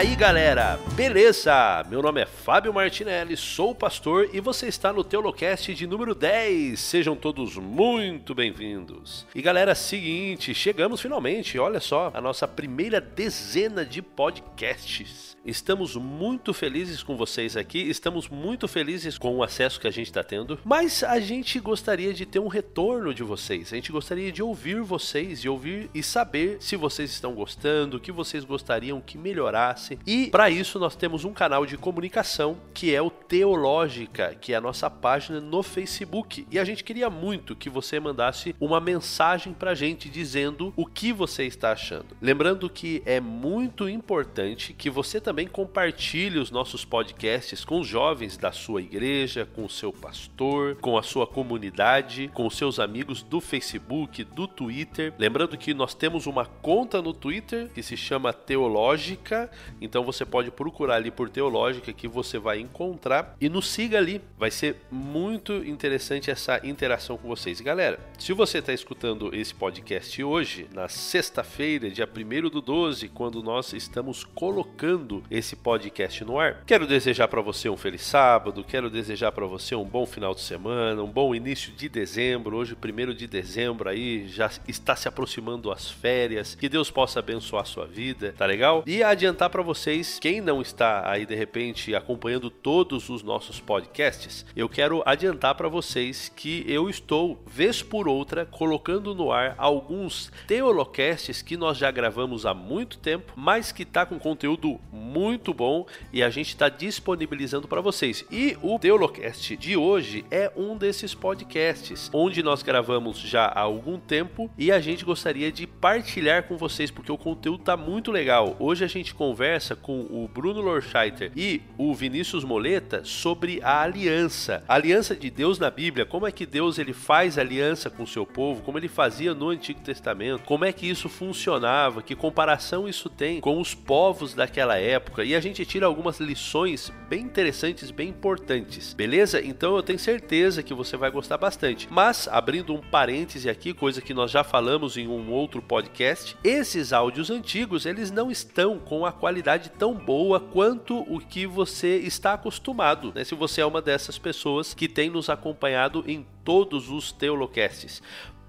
[0.00, 0.78] aí, galera?
[0.94, 1.84] Beleza?
[1.90, 6.80] Meu nome é Fábio Martinelli, sou pastor e você está no Teolocast de número 10.
[6.80, 9.26] Sejam todos muito bem-vindos.
[9.34, 15.36] E galera, seguinte, chegamos finalmente, olha só, a nossa primeira dezena de podcasts.
[15.44, 20.08] Estamos muito felizes com vocês aqui, estamos muito felizes com o acesso que a gente
[20.08, 23.72] está tendo, mas a gente gostaria de ter um retorno de vocês.
[23.72, 28.00] A gente gostaria de ouvir vocês, de ouvir e saber se vocês estão gostando, o
[28.00, 29.89] que vocês gostariam que melhorasse.
[30.06, 34.56] E para isso nós temos um canal de comunicação que é o Teológica, que é
[34.56, 36.46] a nossa página no Facebook.
[36.50, 41.12] E a gente queria muito que você mandasse uma mensagem pra gente dizendo o que
[41.12, 42.16] você está achando.
[42.20, 48.36] Lembrando que é muito importante que você também compartilhe os nossos podcasts com os jovens
[48.36, 53.22] da sua igreja, com o seu pastor, com a sua comunidade, com os seus amigos
[53.22, 55.12] do Facebook, do Twitter.
[55.18, 59.50] Lembrando que nós temos uma conta no Twitter que se chama Teológica,
[59.80, 64.20] então você pode procurar ali por Teológica que você vai encontrar e nos siga ali.
[64.38, 67.60] Vai ser muito interessante essa interação com vocês.
[67.60, 73.42] Galera, se você está escutando esse podcast hoje, na sexta-feira, dia 1 do 12, quando
[73.42, 76.62] nós estamos colocando esse podcast no ar.
[76.66, 80.40] Quero desejar para você um feliz sábado, quero desejar para você um bom final de
[80.40, 82.56] semana, um bom início de dezembro.
[82.56, 86.54] Hoje, primeiro de dezembro aí, já está se aproximando as férias.
[86.54, 88.82] Que Deus possa abençoar a sua vida, tá legal?
[88.86, 94.44] E adiantar para vocês, quem não está aí de repente acompanhando todos os nossos podcasts,
[94.56, 100.32] eu quero adiantar para vocês que eu estou vez por outra colocando no ar alguns
[100.48, 105.86] teolocasts que nós já gravamos há muito tempo, mas que tá com conteúdo muito bom
[106.12, 108.24] e a gente está disponibilizando para vocês.
[108.28, 114.00] E o Teolocast de hoje é um desses podcasts, onde nós gravamos já há algum
[114.00, 118.56] tempo e a gente gostaria de partilhar com vocês, porque o conteúdo tá muito legal.
[118.58, 124.64] Hoje a gente conversa com o Bruno Lorscheiter e o Vinícius Moleta sobre a aliança.
[124.66, 128.06] A aliança de Deus na Bíblia, como é que Deus ele faz aliança com o
[128.06, 132.88] seu povo, como ele fazia no Antigo Testamento, como é que isso funcionava, que comparação
[132.88, 137.90] isso tem com os povos daquela época e a gente tira algumas lições bem interessantes,
[137.90, 139.42] bem importantes, beleza?
[139.42, 141.88] Então eu tenho certeza que você vai gostar bastante.
[141.90, 146.92] Mas, abrindo um parêntese aqui, coisa que nós já falamos em um outro podcast, esses
[146.92, 149.39] áudios antigos eles não estão com a qualidade
[149.78, 153.24] tão boa quanto o que você está acostumado, né?
[153.24, 158.02] Se você é uma dessas pessoas que tem nos acompanhado em todos os Teolocasts.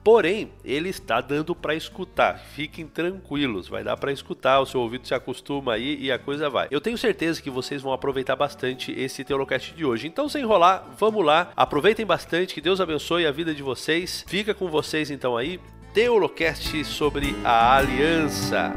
[0.03, 2.39] Porém, ele está dando para escutar.
[2.39, 6.49] Fiquem tranquilos, vai dar para escutar, o seu ouvido se acostuma aí e a coisa
[6.49, 6.67] vai.
[6.71, 10.07] Eu tenho certeza que vocês vão aproveitar bastante esse Teolocast de hoje.
[10.07, 11.51] Então, sem enrolar, vamos lá.
[11.55, 14.25] Aproveitem bastante, que Deus abençoe a vida de vocês.
[14.27, 15.59] Fica com vocês então aí.
[15.93, 18.73] Teolocast sobre a aliança.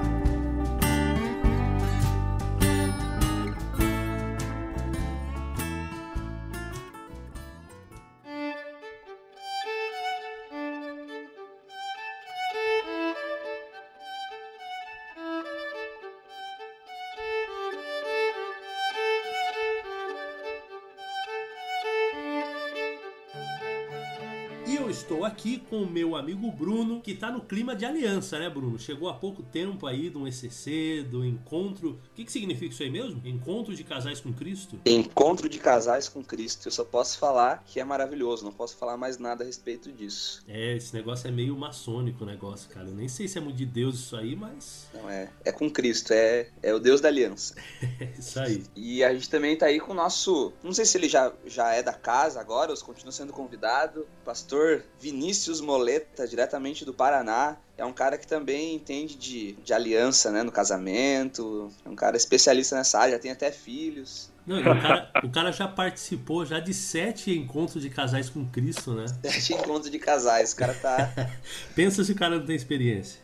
[25.25, 28.79] Aqui com o meu amigo Bruno, que tá no clima de aliança, né, Bruno?
[28.79, 31.91] Chegou há pouco tempo aí do ECC, do encontro.
[31.91, 33.21] O que, que significa isso aí mesmo?
[33.25, 34.79] Encontro de casais com Cristo?
[34.87, 36.69] Encontro de casais com Cristo.
[36.69, 40.45] Eu só posso falar que é maravilhoso, não posso falar mais nada a respeito disso.
[40.47, 42.89] É, esse negócio é meio maçônico o negócio, cara.
[42.89, 44.87] Eu nem sei se é muito de Deus isso aí, mas.
[44.95, 45.31] Não, é.
[45.45, 47.55] É com Cristo, é, é o Deus da aliança.
[48.01, 48.65] é isso aí.
[48.77, 50.53] E a gente também tá aí com o nosso.
[50.63, 54.07] Não sei se ele já, já é da casa agora, ou continua sendo convidado.
[54.25, 57.57] Pastor Vinícius Vinícius Moleta, diretamente do Paraná.
[57.77, 61.71] É um cara que também entende de, de aliança né, no casamento.
[61.85, 64.31] É um cara especialista nessa área, já tem até filhos.
[64.47, 68.93] Não, o, cara, o cara já participou já de sete encontros de casais com Cristo,
[68.93, 69.07] né?
[69.25, 71.13] Sete encontros de casais, o cara tá.
[71.75, 73.21] Pensa se o cara não tem experiência.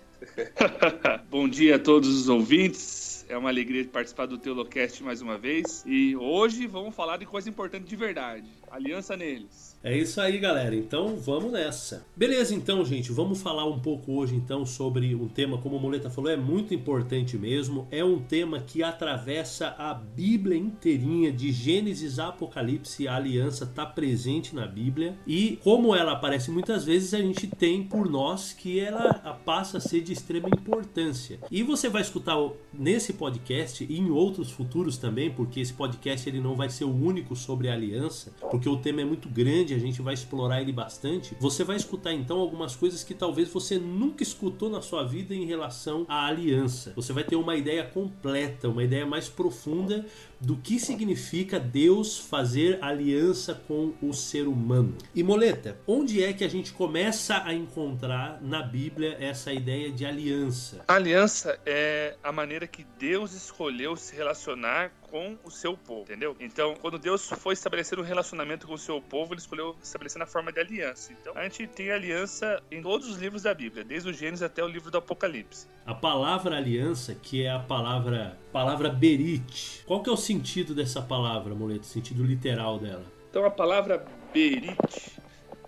[1.30, 3.24] Bom dia a todos os ouvintes.
[3.28, 5.84] É uma alegria participar do Teolocast mais uma vez.
[5.86, 9.69] E hoje vamos falar de coisa importante de verdade: aliança neles.
[9.82, 10.76] É isso aí, galera.
[10.76, 12.04] Então vamos nessa.
[12.14, 16.10] Beleza, então, gente, vamos falar um pouco hoje então sobre um tema, como o Moleta
[16.10, 17.88] falou, é muito importante mesmo.
[17.90, 23.08] É um tema que atravessa a Bíblia inteirinha, de Gênesis a Apocalipse.
[23.08, 27.82] A aliança está presente na Bíblia e, como ela aparece muitas vezes, a gente tem
[27.82, 29.14] por nós que ela
[29.46, 31.38] passa a ser de extrema importância.
[31.50, 32.36] E você vai escutar
[32.70, 36.94] nesse podcast e em outros futuros também, porque esse podcast ele não vai ser o
[36.94, 40.72] único sobre a aliança, porque o tema é muito grande, a gente vai explorar ele
[40.72, 41.36] bastante.
[41.40, 45.44] Você vai escutar então algumas coisas que talvez você nunca escutou na sua vida em
[45.44, 46.92] relação à aliança.
[46.96, 50.04] Você vai ter uma ideia completa, uma ideia mais profunda
[50.40, 54.96] do que significa Deus fazer aliança com o ser humano.
[55.14, 60.06] E Moleta, onde é que a gente começa a encontrar na Bíblia essa ideia de
[60.06, 60.82] aliança?
[60.88, 66.36] A aliança é a maneira que Deus escolheu se relacionar com o seu povo, entendeu?
[66.38, 70.26] Então, quando Deus foi estabelecer um relacionamento com o seu povo, ele escolheu estabelecer na
[70.26, 71.12] forma de aliança.
[71.12, 74.62] Então, a gente tem aliança em todos os livros da Bíblia, desde o Gênesis até
[74.62, 75.66] o livro do Apocalipse.
[75.84, 79.82] A palavra aliança, que é a palavra palavra berit.
[79.86, 81.82] Qual que é o sentido dessa palavra, Moleto?
[81.82, 83.04] O sentido literal dela?
[83.28, 85.18] Então, a palavra berit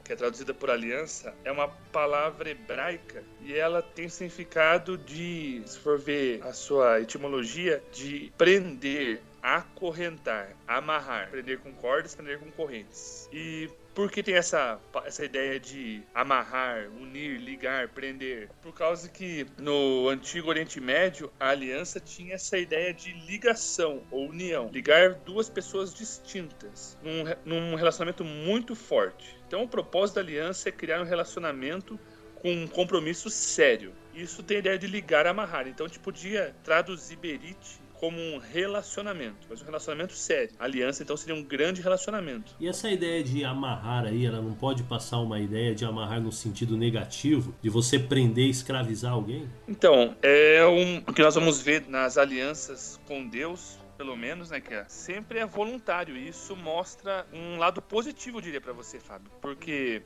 [0.04, 5.78] que é traduzida por aliança, é uma palavra hebraica e ela tem significado de, se
[5.78, 13.28] for ver a sua etimologia, de prender, acorrentar, amarrar, prender com cordas, prender com correntes.
[13.32, 18.48] E por que tem essa, essa ideia de amarrar, unir, ligar, prender?
[18.62, 24.28] Por causa que no antigo Oriente Médio a aliança tinha essa ideia de ligação ou
[24.28, 29.36] união, ligar duas pessoas distintas num, num relacionamento muito forte.
[29.46, 31.98] Então o propósito da aliança é criar um relacionamento
[32.36, 33.92] com um compromisso sério.
[34.14, 35.68] Isso tem a ideia de ligar, amarrar.
[35.68, 40.50] Então a gente podia traduzir Berit como um relacionamento, mas um relacionamento sério.
[40.58, 42.52] A aliança, então, seria um grande relacionamento.
[42.58, 46.32] E essa ideia de amarrar aí, ela não pode passar uma ideia de amarrar no
[46.32, 49.48] sentido negativo, de você prender e escravizar alguém?
[49.68, 54.60] Então, é um, o que nós vamos ver nas alianças com Deus, pelo menos, né,
[54.60, 56.16] que é, sempre é voluntário.
[56.16, 59.30] E isso mostra um lado positivo, eu diria para você, Fábio.
[59.40, 60.02] Porque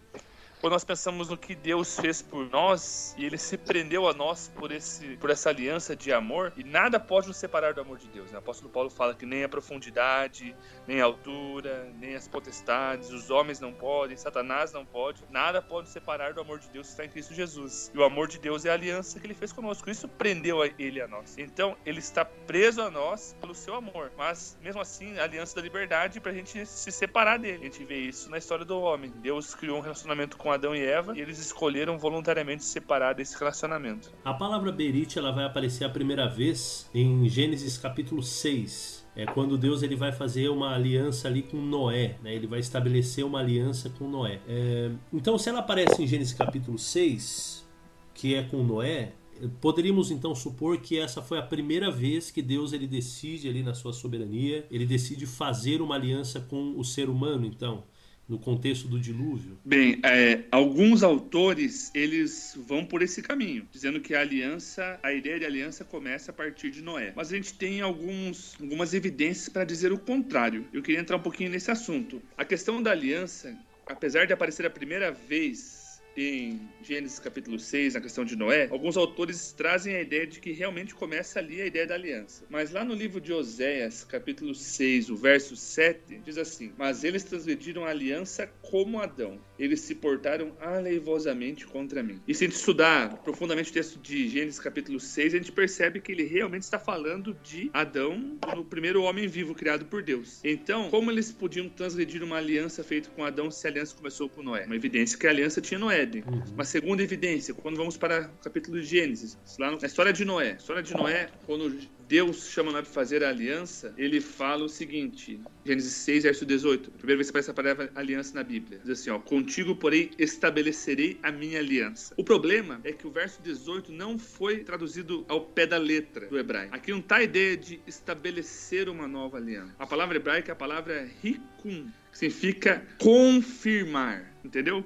[0.67, 4.49] quando nós pensamos no que Deus fez por nós e ele se prendeu a nós
[4.49, 8.09] por, esse, por essa aliança de amor, e nada pode nos separar do amor de
[8.09, 8.33] Deus.
[8.33, 8.37] Né?
[8.37, 13.31] O apóstolo Paulo fala que nem a profundidade, nem a altura, nem as potestades, os
[13.31, 16.95] homens não podem, Satanás não pode, nada pode nos separar do amor de Deus que
[16.95, 17.93] está em Cristo Jesus.
[17.95, 19.89] E o amor de Deus é a aliança que ele fez conosco.
[19.89, 21.39] Isso prendeu ele a nós.
[21.39, 24.11] Então, ele está preso a nós pelo seu amor.
[24.19, 27.59] Mas, mesmo assim, a aliança da liberdade para a gente se separar dele.
[27.61, 29.13] A gente vê isso na história do homem.
[29.19, 33.39] Deus criou um relacionamento com Adão e Eva e eles escolheram voluntariamente se separar desse
[33.39, 34.11] relacionamento.
[34.25, 39.07] A palavra Berit ela vai aparecer a primeira vez em Gênesis capítulo 6.
[39.15, 42.35] É quando Deus ele vai fazer uma aliança ali com Noé, né?
[42.35, 44.41] ele vai estabelecer uma aliança com Noé.
[44.47, 44.91] É...
[45.11, 47.67] Então, se ela aparece em Gênesis capítulo 6,
[48.13, 49.13] que é com Noé,
[49.61, 53.75] Poderíamos então supor que essa foi a primeira vez que Deus ele decide ali na
[53.75, 57.85] sua soberania, ele decide fazer uma aliança com o ser humano, então
[58.29, 59.59] no contexto do dilúvio?
[59.65, 65.39] Bem, é, alguns autores eles vão por esse caminho, dizendo que a aliança, a ideia
[65.39, 67.13] de aliança começa a partir de Noé.
[67.15, 70.67] Mas a gente tem alguns, algumas evidências para dizer o contrário.
[70.73, 72.21] Eu queria entrar um pouquinho nesse assunto.
[72.37, 73.57] A questão da aliança,
[73.87, 75.86] apesar de aparecer a primeira vez
[76.17, 80.53] em Gênesis capítulo 6, na questão de Noé, alguns autores trazem a ideia de que
[80.53, 82.45] realmente começa ali a ideia da aliança.
[82.49, 87.25] Mas lá no livro de Oséias, capítulo 6, o verso 7, diz assim: Mas eles
[87.25, 89.41] transgrediram a aliança como Adão.
[89.59, 92.21] Eles se portaram aleivosamente contra mim.
[92.27, 96.01] E se a gente estudar profundamente o texto de Gênesis capítulo 6, a gente percebe
[96.01, 100.41] que ele realmente está falando de Adão, o primeiro homem vivo criado por Deus.
[100.45, 104.43] Então, como eles podiam transgredir uma aliança feita com Adão se a aliança começou com
[104.43, 104.65] Noé?
[104.67, 106.43] Uma evidência que a aliança tinha Noé Uhum.
[106.55, 110.53] Uma segunda evidência, quando vamos para o capítulo de Gênesis, lá na história de Noé.
[110.53, 114.69] A história de Noé, quando Deus chama Noé para fazer a aliança, ele fala o
[114.69, 116.91] seguinte, Gênesis 6, verso 18.
[116.95, 118.81] A primeira vez que aparece a palavra aliança na Bíblia.
[118.85, 122.15] Diz assim, ó, contigo, porém, estabelecerei a minha aliança.
[122.17, 126.39] O problema é que o verso 18 não foi traduzido ao pé da letra do
[126.39, 126.75] hebraico.
[126.75, 129.75] Aqui não está a ideia de estabelecer uma nova aliança.
[129.79, 134.85] A palavra hebraica é a palavra rikun, que significa confirmar, entendeu?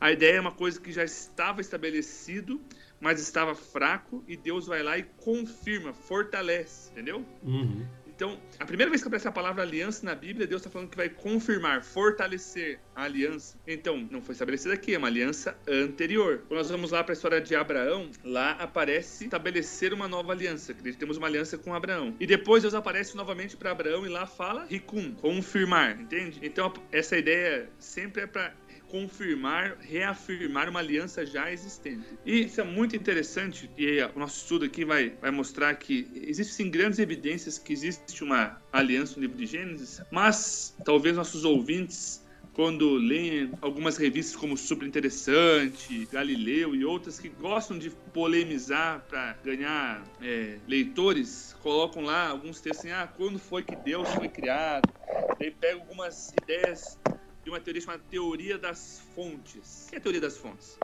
[0.00, 2.60] A ideia é uma coisa que já estava estabelecido,
[3.00, 7.24] mas estava fraco, e Deus vai lá e confirma, fortalece, entendeu?
[7.42, 7.86] Uhum.
[8.18, 10.96] Então, a primeira vez que aparece a palavra aliança na Bíblia, Deus está falando que
[10.96, 13.56] vai confirmar, fortalecer a aliança.
[13.64, 16.42] Então, não foi estabelecida aqui, é uma aliança anterior.
[16.48, 20.74] Quando nós vamos lá para a história de Abraão, lá aparece estabelecer uma nova aliança.
[20.74, 22.12] Que temos uma aliança com Abraão.
[22.18, 26.40] E depois Deus aparece novamente para Abraão e lá fala Ricum, confirmar, entende?
[26.42, 28.52] Então, essa ideia sempre é para
[28.90, 32.18] confirmar, reafirmar uma aliança já existente.
[32.24, 36.70] E isso é muito interessante, e o nosso estudo aqui vai, vai mostrar que existem
[36.70, 42.26] grandes evidências que existe uma aliança no livro de Gênesis, mas talvez nossos ouvintes
[42.58, 49.34] quando leem algumas revistas como Super Interessante, Galileu e outras que gostam de polemizar para
[49.44, 54.92] ganhar é, leitores, colocam lá alguns textos assim, ah, quando foi que Deus foi criado?
[55.38, 56.98] Daí pegam algumas ideias
[57.44, 59.86] de uma teoria chamada teoria das fontes.
[59.86, 60.78] O que é a teoria das fontes?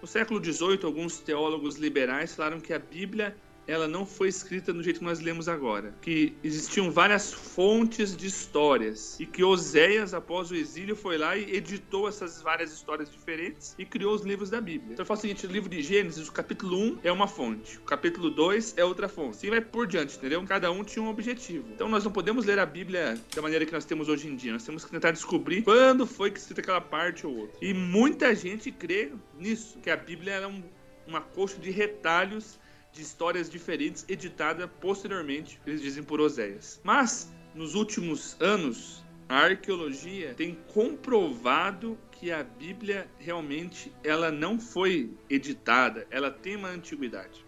[0.00, 3.36] No século XVIII, alguns teólogos liberais falaram que a Bíblia
[3.68, 5.94] ela não foi escrita do jeito que nós lemos agora.
[6.00, 11.54] Que existiam várias fontes de histórias e que Oséias, após o exílio, foi lá e
[11.54, 14.94] editou essas várias histórias diferentes e criou os livros da Bíblia.
[14.94, 17.76] Então eu falo o seguinte: o livro de Gênesis, o capítulo 1 é uma fonte,
[17.76, 19.36] o capítulo 2 é outra fonte.
[19.36, 20.42] Assim vai por diante, entendeu?
[20.46, 21.68] Cada um tinha um objetivo.
[21.74, 24.52] Então nós não podemos ler a Bíblia da maneira que nós temos hoje em dia.
[24.52, 27.58] Nós temos que tentar descobrir quando foi que escrita aquela parte ou outra.
[27.60, 30.62] E muita gente crê nisso, que a Bíblia é um,
[31.06, 32.58] uma coxa de retalhos
[32.92, 36.80] de histórias diferentes editada posteriormente, eles dizem por Oséias.
[36.82, 45.12] Mas nos últimos anos, a arqueologia tem comprovado que a Bíblia realmente ela não foi
[45.28, 47.44] editada, ela tem uma antiguidade.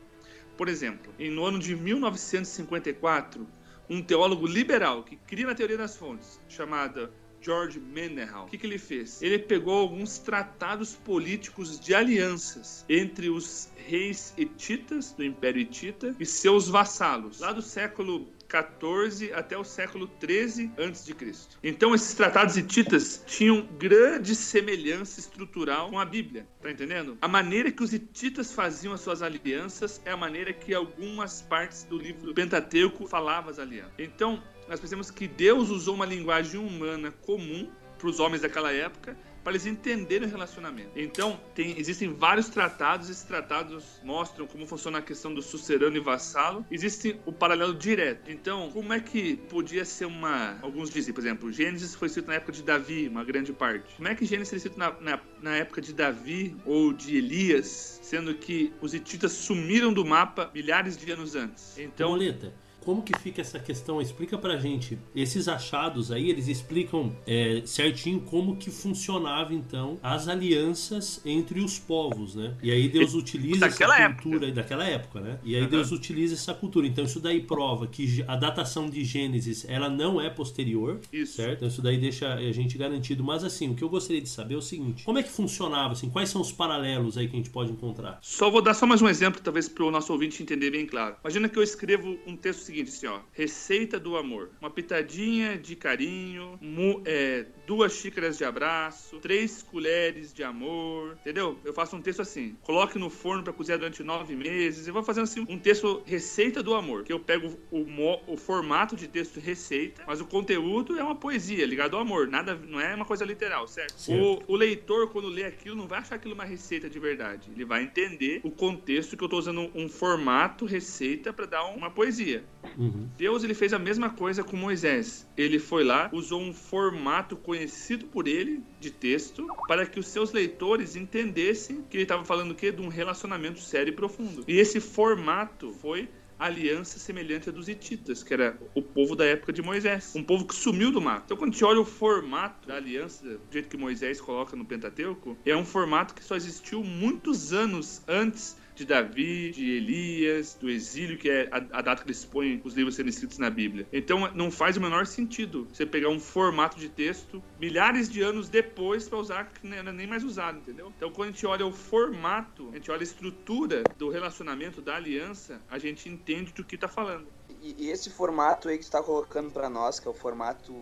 [0.57, 3.47] Por exemplo, em no ano de 1954,
[3.89, 8.47] um teólogo liberal que cria na teoria das fontes, chamada George Mendenhall.
[8.47, 9.23] O que, que, ele fez?
[9.23, 16.27] Ele pegou alguns tratados políticos de alianças entre os reis hititas do Império Hitita e
[16.27, 21.15] seus vassalos, lá do século 14 até o século 13 a.C.
[21.63, 27.17] Então esses tratados hititas tinham grande semelhança estrutural com a Bíblia, tá entendendo?
[27.23, 31.85] A maneira que os hititas faziam as suas alianças é a maneira que algumas partes
[31.85, 33.93] do livro do Pentateuco falavam as alianças.
[33.99, 39.17] Então, nós pensamos que Deus usou uma linguagem humana comum para os homens daquela época
[39.43, 40.91] para eles entenderem o relacionamento.
[40.95, 46.01] Então, tem, existem vários tratados, esses tratados mostram como funciona a questão do sucerano e
[46.01, 46.65] vassalo.
[46.71, 48.31] Existe o paralelo direto.
[48.31, 50.59] Então, como é que podia ser uma.
[50.63, 53.97] Alguns dizem, por exemplo, Gênesis foi escrito na época de Davi, uma grande parte.
[53.97, 57.99] Como é que Gênesis foi escrito na, na, na época de Davi ou de Elias,
[58.03, 61.77] sendo que os hititas sumiram do mapa milhares de anos antes?
[61.79, 62.11] Então.
[62.11, 62.53] Boleta
[62.85, 64.01] como que fica essa questão?
[64.01, 64.99] Explica pra gente.
[65.15, 71.79] Esses achados aí, eles explicam é, certinho como que funcionava então as alianças entre os
[71.79, 72.57] povos, né?
[72.63, 74.53] E aí Deus utiliza daquela essa cultura época.
[74.53, 75.39] daquela época, né?
[75.45, 75.69] E aí uhum.
[75.69, 76.87] Deus utiliza essa cultura.
[76.87, 81.35] Então isso daí prova que a datação de Gênesis ela não é posterior, isso.
[81.35, 81.59] certo?
[81.59, 83.23] Então isso daí deixa a gente garantido.
[83.23, 85.93] Mas assim, o que eu gostaria de saber é o seguinte: como é que funcionava?
[85.93, 88.19] Assim, quais são os paralelos aí que a gente pode encontrar?
[88.23, 91.17] Só vou dar só mais um exemplo, talvez para o nosso ouvinte entender bem claro.
[91.23, 93.21] Imagina que eu escrevo um texto seguinte, assim, ó.
[93.33, 94.51] Receita do amor.
[94.61, 101.59] Uma pitadinha de carinho, mu, é, duas xícaras de abraço, três colheres de amor, entendeu?
[101.65, 104.87] Eu faço um texto assim, coloque no forno para cozinhar durante nove meses.
[104.87, 107.85] Eu vou fazendo assim um texto receita do amor, que eu pego o,
[108.27, 112.55] o formato de texto receita, mas o conteúdo é uma poesia ligado ao amor, nada,
[112.55, 113.99] não é uma coisa literal, certo?
[113.99, 114.45] certo.
[114.49, 117.65] O, o leitor quando lê aquilo não vai achar aquilo uma receita de verdade, ele
[117.65, 122.45] vai entender o contexto que eu estou usando um formato receita para dar uma poesia.
[122.77, 123.09] Uhum.
[123.17, 125.27] Deus ele fez a mesma coisa com Moisés.
[125.37, 130.33] Ele foi lá, usou um formato conhecido por ele de texto para que os seus
[130.33, 132.71] leitores entendessem que ele estava falando o quê?
[132.71, 134.45] De um relacionamento sério e profundo.
[134.47, 136.09] E esse formato foi
[136.41, 140.47] aliança semelhante à dos hititas, que era o povo da época de Moisés, um povo
[140.47, 141.25] que sumiu do mato.
[141.27, 144.65] Então, quando a gente olha o formato da aliança, do jeito que Moisés coloca no
[144.65, 150.71] Pentateuco, é um formato que só existiu muitos anos antes de Davi, de Elias, do
[150.71, 153.87] exílio, que é a, a, data que eles põem os livros sendo escritos na Bíblia.
[153.93, 158.49] Então não faz o menor sentido você pegar um formato de texto milhares de anos
[158.49, 160.93] depois para usar que não era nem mais usado, entendeu?
[160.97, 164.97] Então quando a gente olha o formato, a gente olha a estrutura do relacionamento, da
[164.97, 167.27] aliança, a gente entende do que está falando.
[167.63, 170.73] E, esse formato aí que está colocando para nós, que é o formato,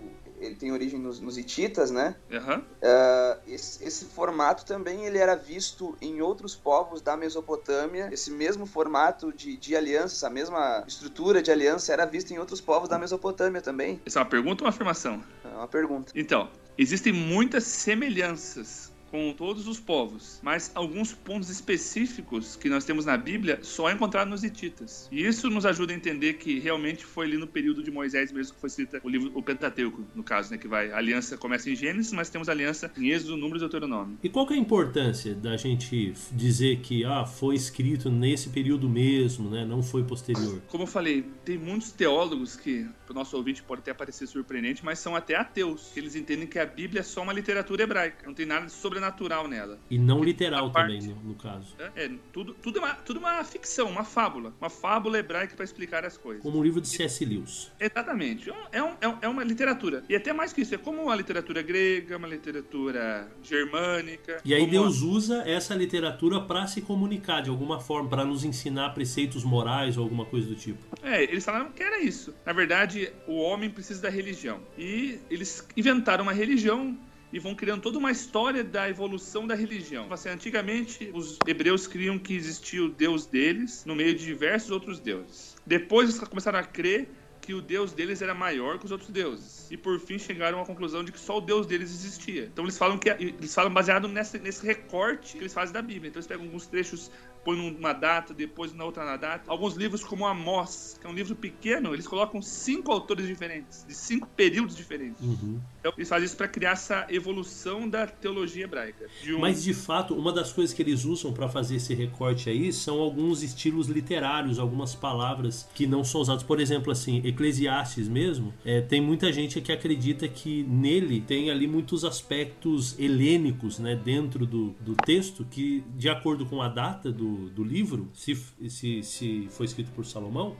[0.40, 2.14] ele tem origem nos, nos hititas, né?
[2.30, 2.58] Uhum.
[2.58, 8.08] Uh, esse, esse, formato também ele era visto em outros povos da Mesopotâmia.
[8.12, 12.60] Esse mesmo formato de, de aliança, essa mesma estrutura de aliança era vista em outros
[12.60, 14.00] povos da Mesopotâmia também.
[14.04, 15.22] Isso é uma pergunta ou uma afirmação?
[15.44, 16.12] É uma pergunta.
[16.14, 23.04] Então, existem muitas semelhanças com todos os povos, mas alguns pontos específicos que nós temos
[23.04, 25.08] na Bíblia só é encontrado nos hititas.
[25.10, 28.54] E isso nos ajuda a entender que realmente foi ali no período de Moisés mesmo
[28.54, 31.70] que foi escrito o livro o Pentateuco, no caso, né, que vai a aliança começa
[31.70, 34.18] em Gênesis, mas temos aliança em Êxodo, Números e Deuteronômio.
[34.22, 38.88] E qual que é a importância da gente dizer que ah, foi escrito nesse período
[38.88, 40.60] mesmo, né, não foi posterior?
[40.68, 44.84] Como eu falei, tem muitos teólogos que para o nosso ouvinte pode até parecer surpreendente,
[44.84, 48.26] mas são até ateus, que eles entendem que a Bíblia é só uma literatura hebraica,
[48.26, 49.78] não tem nada sobre sobrenatural nela.
[49.90, 51.74] E não literal também, no, no, caso.
[51.78, 54.52] É, é, tudo, tudo, é uma, tudo é uma ficção, uma fábula.
[54.60, 56.42] Uma fábula hebraica para explicar as coisas.
[56.42, 57.24] Como um livro de C.S.
[57.24, 57.70] Lewis.
[57.78, 58.50] Exatamente.
[58.72, 60.04] É, um, é, um, é uma literatura.
[60.08, 64.40] E até mais que isso, é como uma literatura grega, uma literatura germânica.
[64.44, 68.90] E aí Deus usa essa literatura para se comunicar de alguma forma, para nos ensinar
[68.90, 70.78] preceitos morais ou alguma coisa do tipo.
[71.02, 72.34] É, eles falaram que era isso.
[72.44, 74.60] Na verdade, o homem precisa da religião.
[74.76, 76.96] E eles inventaram uma religião
[77.32, 80.06] e vão criando toda uma história da evolução da religião.
[80.10, 84.98] Assim, antigamente, os hebreus criam que existia o Deus deles no meio de diversos outros
[84.98, 85.56] deuses.
[85.66, 87.08] Depois eles começaram a crer
[87.48, 89.70] que o Deus deles era maior que os outros deuses.
[89.70, 92.44] E por fim chegaram à conclusão de que só o Deus deles existia.
[92.44, 96.10] Então eles falam que eles falam baseado nesse, recorte que eles fazem da Bíblia.
[96.10, 97.10] Então eles pegam alguns trechos
[97.48, 99.50] põe numa data, depois na outra na data.
[99.50, 103.94] Alguns livros, como Amós, que é um livro pequeno, eles colocam cinco autores diferentes, de
[103.94, 105.24] cinco períodos diferentes.
[105.24, 105.58] Uhum.
[105.80, 109.06] Então, eles fazem isso para criar essa evolução da teologia hebraica.
[109.22, 109.38] De um...
[109.38, 112.98] Mas, de fato, uma das coisas que eles usam para fazer esse recorte aí são
[112.98, 116.42] alguns estilos literários, algumas palavras que não são usadas.
[116.42, 121.66] Por exemplo, assim, Eclesiastes mesmo, é, tem muita gente que acredita que nele tem ali
[121.66, 127.48] muitos aspectos helênicos né, dentro do, do texto que, de acordo com a data do,
[127.50, 128.36] do, livro, se,
[128.68, 130.56] se, se foi escrito por Salomão,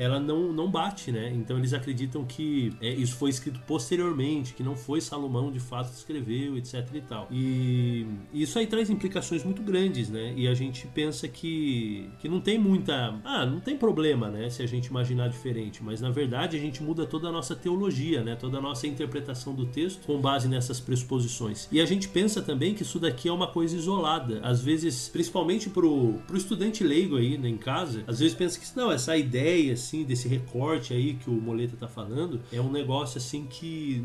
[0.00, 1.30] ela não, não bate, né?
[1.34, 5.90] Então eles acreditam que é, isso foi escrito posteriormente, que não foi Salomão de fato
[5.90, 7.28] que escreveu, etc e tal.
[7.30, 10.32] E isso aí traz implicações muito grandes, né?
[10.34, 13.20] E a gente pensa que, que não tem muita.
[13.22, 14.48] Ah, não tem problema, né?
[14.48, 18.24] Se a gente imaginar diferente, mas na verdade a gente muda toda a nossa teologia,
[18.24, 18.34] né?
[18.36, 21.68] Toda a nossa interpretação do texto com base nessas pressuposições.
[21.70, 24.40] E a gente pensa também que isso daqui é uma coisa isolada.
[24.42, 28.66] Às vezes, principalmente pro, pro estudante leigo aí né, em casa, às vezes pensa que
[28.74, 33.18] não, essa ideia assim, desse recorte aí que o Moleta tá falando, é um negócio
[33.18, 34.00] assim que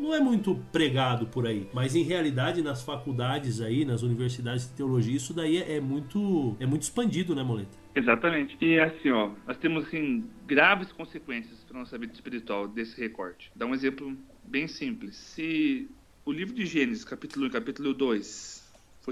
[0.00, 1.66] não é muito pregado por aí.
[1.72, 6.66] Mas em realidade, nas faculdades aí, nas universidades de teologia, isso daí é muito, é
[6.66, 7.76] muito expandido, né, Moleta?
[7.94, 8.56] Exatamente.
[8.60, 13.50] E assim, ó, nós temos assim graves consequências para nossa vida espiritual desse recorte.
[13.56, 15.16] Dá um exemplo bem simples.
[15.16, 15.88] Se
[16.24, 18.57] o livro de Gênesis, capítulo 1 capítulo 2,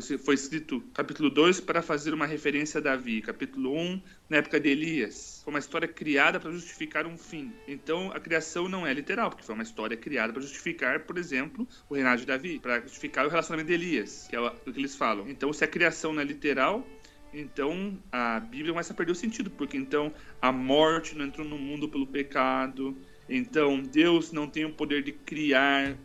[0.01, 4.61] foi, foi escrito capítulo 2 para fazer uma referência a Davi, capítulo 1 na época
[4.61, 5.41] de Elias.
[5.45, 7.53] Foi uma história criada para justificar um fim.
[7.67, 11.67] Então a criação não é literal, porque foi uma história criada para justificar, por exemplo,
[11.89, 14.95] o reinado de Davi, para justificar o relacionamento de Elias, que é o que eles
[14.95, 15.29] falam.
[15.29, 16.87] Então se a criação não é literal,
[17.33, 21.59] então a Bíblia começa a perder o sentido, porque então a morte não entrou no
[21.59, 22.97] mundo pelo pecado.
[23.29, 25.97] Então Deus não tem o poder de criar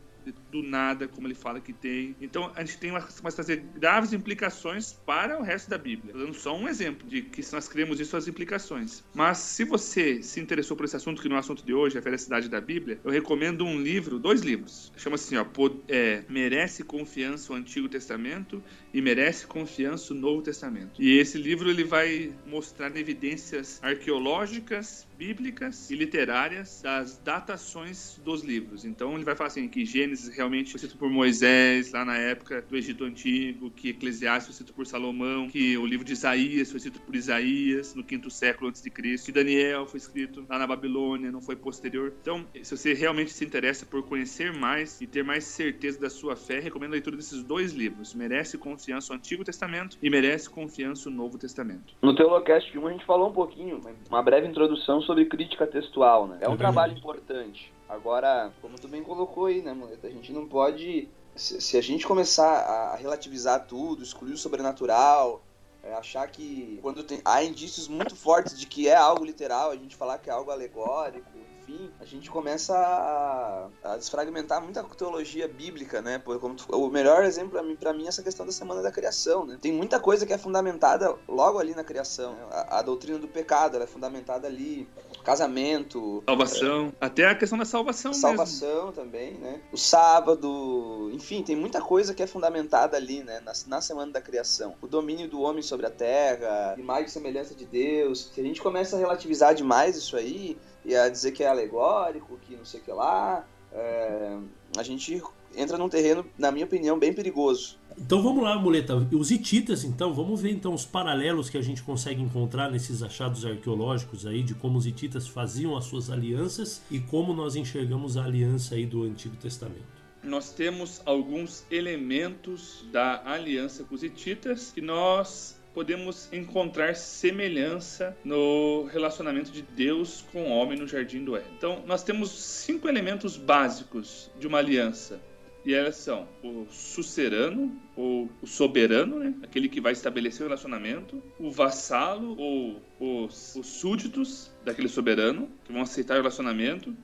[0.52, 2.14] do nada, como ele fala que tem.
[2.20, 6.12] Então, a gente tem uma, trazer graves implicações para o resto da Bíblia.
[6.12, 9.02] Dando só um exemplo de que se nós cremos isso, as implicações.
[9.14, 11.96] Mas se você se interessou por esse assunto, que não é o assunto de hoje,
[11.96, 14.92] a veracidade da Bíblia, eu recomendo um livro, dois livros.
[14.96, 15.46] Chama assim, ó,
[15.88, 18.62] é, Merece Confiança o Antigo Testamento
[18.92, 21.00] e Merece Confiança o Novo Testamento.
[21.00, 28.84] E esse livro ele vai mostrar evidências arqueológicas, bíblicas e literárias das datações dos livros.
[28.84, 32.62] Então ele vai falar assim que Gênesis realmente foi escrito por Moisés lá na época
[32.62, 36.78] do Egito Antigo, que Eclesiastes foi escrito por Salomão, que o livro de Isaías foi
[36.78, 40.66] escrito por Isaías no quinto século antes de Cristo, que Daniel foi escrito lá na
[40.66, 42.12] Babilônia, não foi posterior.
[42.20, 46.34] Então, se você realmente se interessa por conhecer mais e ter mais certeza da sua
[46.34, 48.14] fé, recomendo a leitura desses dois livros.
[48.14, 51.94] Merece confiança o Antigo Testamento e merece confiança o Novo Testamento.
[52.02, 56.38] No Teolocast 1 a gente falou um pouquinho, uma breve introdução sobre crítica textual, né?
[56.40, 57.71] É um é trabalho importante.
[57.92, 60.06] Agora, como tu bem colocou aí, né, Moleta?
[60.06, 61.10] A gente não pode.
[61.36, 65.42] Se, se a gente começar a relativizar tudo, excluir o sobrenatural,
[65.82, 69.76] é achar que quando tem, há indícios muito fortes de que é algo literal, a
[69.76, 71.28] gente falar que é algo alegórico,
[71.62, 76.18] enfim, a gente começa a, a desfragmentar muita teologia bíblica, né?
[76.18, 78.82] Por, como tu, o melhor exemplo para mim, pra mim é essa questão da semana
[78.82, 79.58] da criação, né?
[79.60, 82.32] Tem muita coisa que é fundamentada logo ali na criação.
[82.34, 82.46] Né?
[82.50, 84.88] A, a, doutrina do pecado ela é fundamentada ali,
[85.24, 88.92] casamento, salvação, é, até a questão da salvação, salvação mesmo.
[88.92, 89.60] também, né?
[89.72, 93.40] O sábado, enfim, tem muita coisa que é fundamentada ali, né?
[93.40, 97.54] Na, na semana da criação, o domínio do homem sobre a terra, imagem e semelhança
[97.54, 98.30] de Deus.
[98.34, 102.38] Se a gente começa a relativizar demais isso aí, e a dizer que é alegórico,
[102.42, 104.38] que não sei o que lá, é,
[104.76, 105.22] a gente
[105.54, 107.78] entra num terreno, na minha opinião, bem perigoso.
[107.98, 108.96] Então vamos lá, muleta.
[109.12, 113.44] Os hititas, então, vamos ver então os paralelos que a gente consegue encontrar nesses achados
[113.44, 118.24] arqueológicos aí de como os hititas faziam as suas alianças e como nós enxergamos a
[118.24, 124.80] aliança aí do Antigo Testamento nós temos alguns elementos da aliança com os hititas que
[124.80, 131.52] nós podemos encontrar semelhança no relacionamento de Deus com o homem no jardim do Éden.
[131.56, 135.20] Então, nós temos cinco elementos básicos de uma aliança.
[135.64, 139.32] E elas são o sucerano, ou o soberano, né?
[139.44, 145.72] aquele que vai estabelecer o relacionamento, o vassalo, ou os, os súditos daquele soberano, que
[145.72, 146.96] vão aceitar o relacionamento.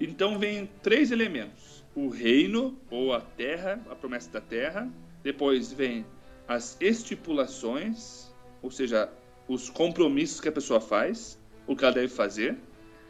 [0.00, 4.90] Então vem três elementos: o reino, ou a terra, a promessa da terra.
[5.22, 6.04] Depois vem
[6.50, 8.28] as estipulações,
[8.60, 9.08] ou seja,
[9.46, 12.58] os compromissos que a pessoa faz, o que ela deve fazer.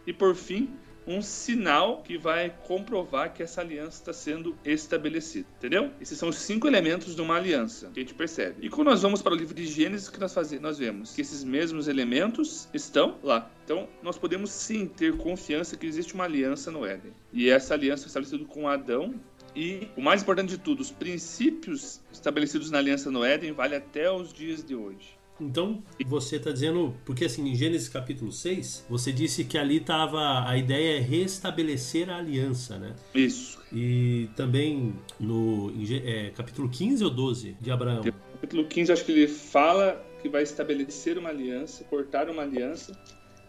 [0.07, 0.69] E por fim,
[1.07, 5.49] um sinal que vai comprovar que essa aliança está sendo estabelecida.
[5.57, 5.91] Entendeu?
[5.99, 8.57] Esses são os cinco elementos de uma aliança que a gente percebe.
[8.61, 10.63] E quando nós vamos para o livro de Gênesis, o que nós fazemos?
[10.63, 13.51] Nós vemos que esses mesmos elementos estão lá.
[13.65, 17.15] Então, nós podemos sim ter confiança que existe uma aliança no Éden.
[17.33, 19.15] E essa aliança foi estabelecida com Adão
[19.55, 24.11] e o mais importante de tudo, os princípios estabelecidos na aliança no Éden valem até
[24.11, 25.21] os dias de hoje.
[25.41, 30.47] Então, você está dizendo, porque assim, em Gênesis capítulo 6, você disse que ali estava
[30.47, 32.95] a ideia é restabelecer a aliança, né?
[33.15, 33.59] Isso.
[33.73, 35.73] E também no
[36.05, 38.03] é, capítulo 15 ou 12 de Abraão?
[38.33, 42.93] Capítulo 15, acho que ele fala que vai estabelecer uma aliança, cortar uma aliança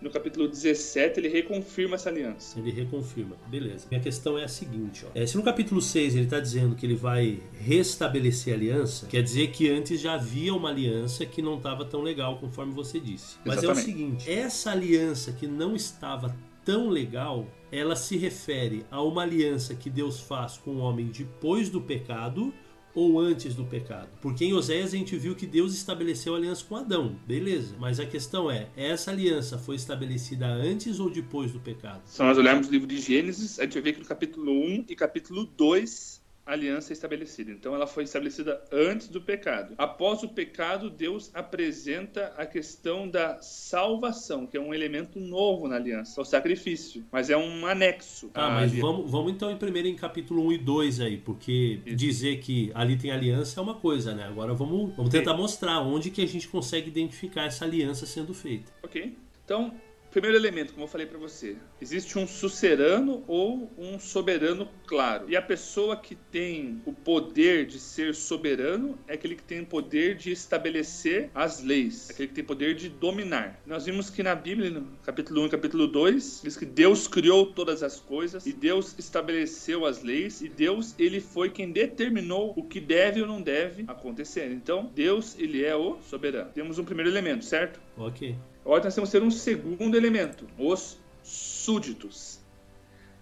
[0.02, 2.60] no capítulo 17, ele reconfirma essa aliança.
[2.60, 3.86] Ele reconfirma, beleza.
[3.90, 5.10] Minha questão é a seguinte: ó.
[5.14, 9.22] É, se no capítulo 6 ele está dizendo que ele vai restabelecer a aliança, quer
[9.22, 13.38] dizer que antes já havia uma aliança que não estava tão legal, conforme você disse.
[13.46, 13.80] Mas Exatamente.
[13.80, 16.36] é o seguinte: essa aliança que não estava
[16.66, 21.70] tão legal, ela se refere a uma aliança que Deus faz com o homem depois
[21.70, 22.54] do pecado
[22.94, 24.10] ou antes do pecado?
[24.22, 27.76] Porque em Oséias a gente viu que Deus estabeleceu aliança com Adão, beleza.
[27.80, 32.02] Mas a questão é, essa aliança foi estabelecida antes ou depois do pecado?
[32.06, 34.86] Se nós olharmos o livro de Gênesis, a gente vai ver que no capítulo 1
[34.90, 37.52] e capítulo 2 aliança estabelecida.
[37.52, 39.74] Então ela foi estabelecida antes do pecado.
[39.78, 45.76] Após o pecado, Deus apresenta a questão da salvação, que é um elemento novo na
[45.76, 48.30] aliança, é o sacrifício, mas é um anexo.
[48.34, 51.96] Ah, mas vamos, vamos então em primeiro em capítulo 1 e 2 aí, porque Isso.
[51.96, 54.26] dizer que ali tem aliança é uma coisa, né?
[54.26, 58.72] Agora vamos, vamos tentar mostrar onde que a gente consegue identificar essa aliança sendo feita.
[58.84, 59.16] Ok.
[59.44, 59.74] Então,
[60.12, 65.30] Primeiro elemento, como eu falei para você, existe um sucerano ou um soberano claro.
[65.30, 69.66] E a pessoa que tem o poder de ser soberano é aquele que tem o
[69.66, 73.62] poder de estabelecer as leis, é aquele que tem poder de dominar.
[73.66, 77.46] Nós vimos que na Bíblia, no capítulo 1 e capítulo 2, diz que Deus criou
[77.46, 82.64] todas as coisas e Deus estabeleceu as leis e Deus, ele foi quem determinou o
[82.64, 84.52] que deve ou não deve acontecer.
[84.52, 86.52] Então, Deus, ele é o soberano.
[86.52, 87.80] Temos um primeiro elemento, certo?
[87.96, 88.36] OK.
[88.64, 92.40] Agora nós temos que ter um segundo elemento, os súditos.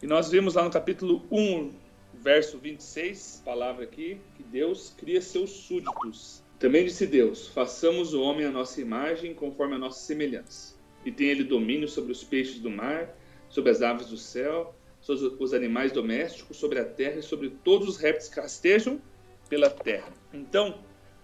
[0.02, 1.72] E nós vimos lá no capítulo 1,
[2.14, 6.44] verso 26, palavra aqui, que Deus cria seus súditos.
[6.60, 10.76] Também disse Deus: façamos o homem à nossa imagem, conforme a nossa semelhança.
[11.06, 13.16] E tem ele domínio sobre os peixes do mar,
[13.50, 17.88] sobre as aves do céu, sobre os animais domésticos, sobre a terra e sobre todos
[17.88, 19.02] os répteis que rastejam
[19.48, 20.12] pela terra.
[20.34, 20.80] Então,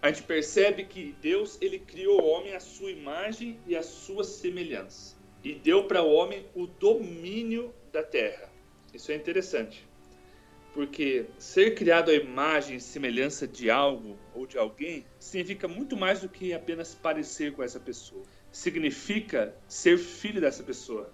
[0.05, 4.23] a gente percebe que Deus ele criou o homem à sua imagem e à sua
[4.23, 8.47] semelhança e deu para o homem o domínio da terra.
[8.93, 9.83] Isso é interessante,
[10.75, 16.21] porque ser criado à imagem e semelhança de algo ou de alguém significa muito mais
[16.21, 18.21] do que apenas parecer com essa pessoa.
[18.51, 21.11] Significa ser filho dessa pessoa.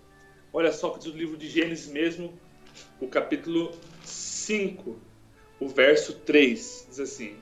[0.52, 2.38] Olha só que diz o livro de Gênesis mesmo,
[3.00, 3.72] o capítulo
[4.04, 5.00] 5,
[5.62, 7.38] o verso 3, diz assim: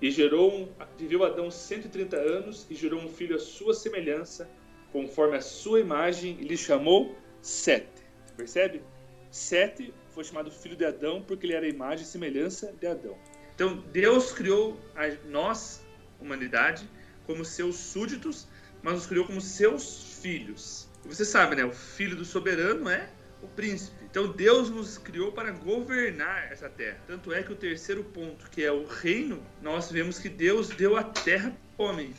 [0.00, 4.48] e gerou um, viveu Adão 130 anos e gerou um filho à sua semelhança,
[4.92, 8.02] conforme a sua imagem, e lhe chamou Sete.
[8.36, 8.82] Percebe?
[9.30, 13.16] Sete foi chamado filho de Adão porque ele era a imagem e semelhança de Adão.
[13.54, 15.84] Então Deus criou a nós,
[16.20, 16.88] humanidade,
[17.24, 18.48] como seus súditos,
[18.82, 20.88] mas nos criou como seus filhos.
[21.04, 21.64] E você sabe, né?
[21.64, 23.08] O filho do soberano é
[23.42, 24.05] o príncipe.
[24.16, 26.98] Então Deus nos criou para governar essa terra.
[27.06, 30.96] Tanto é que o terceiro ponto, que é o reino, nós vemos que Deus deu
[30.96, 32.14] a terra ao homem.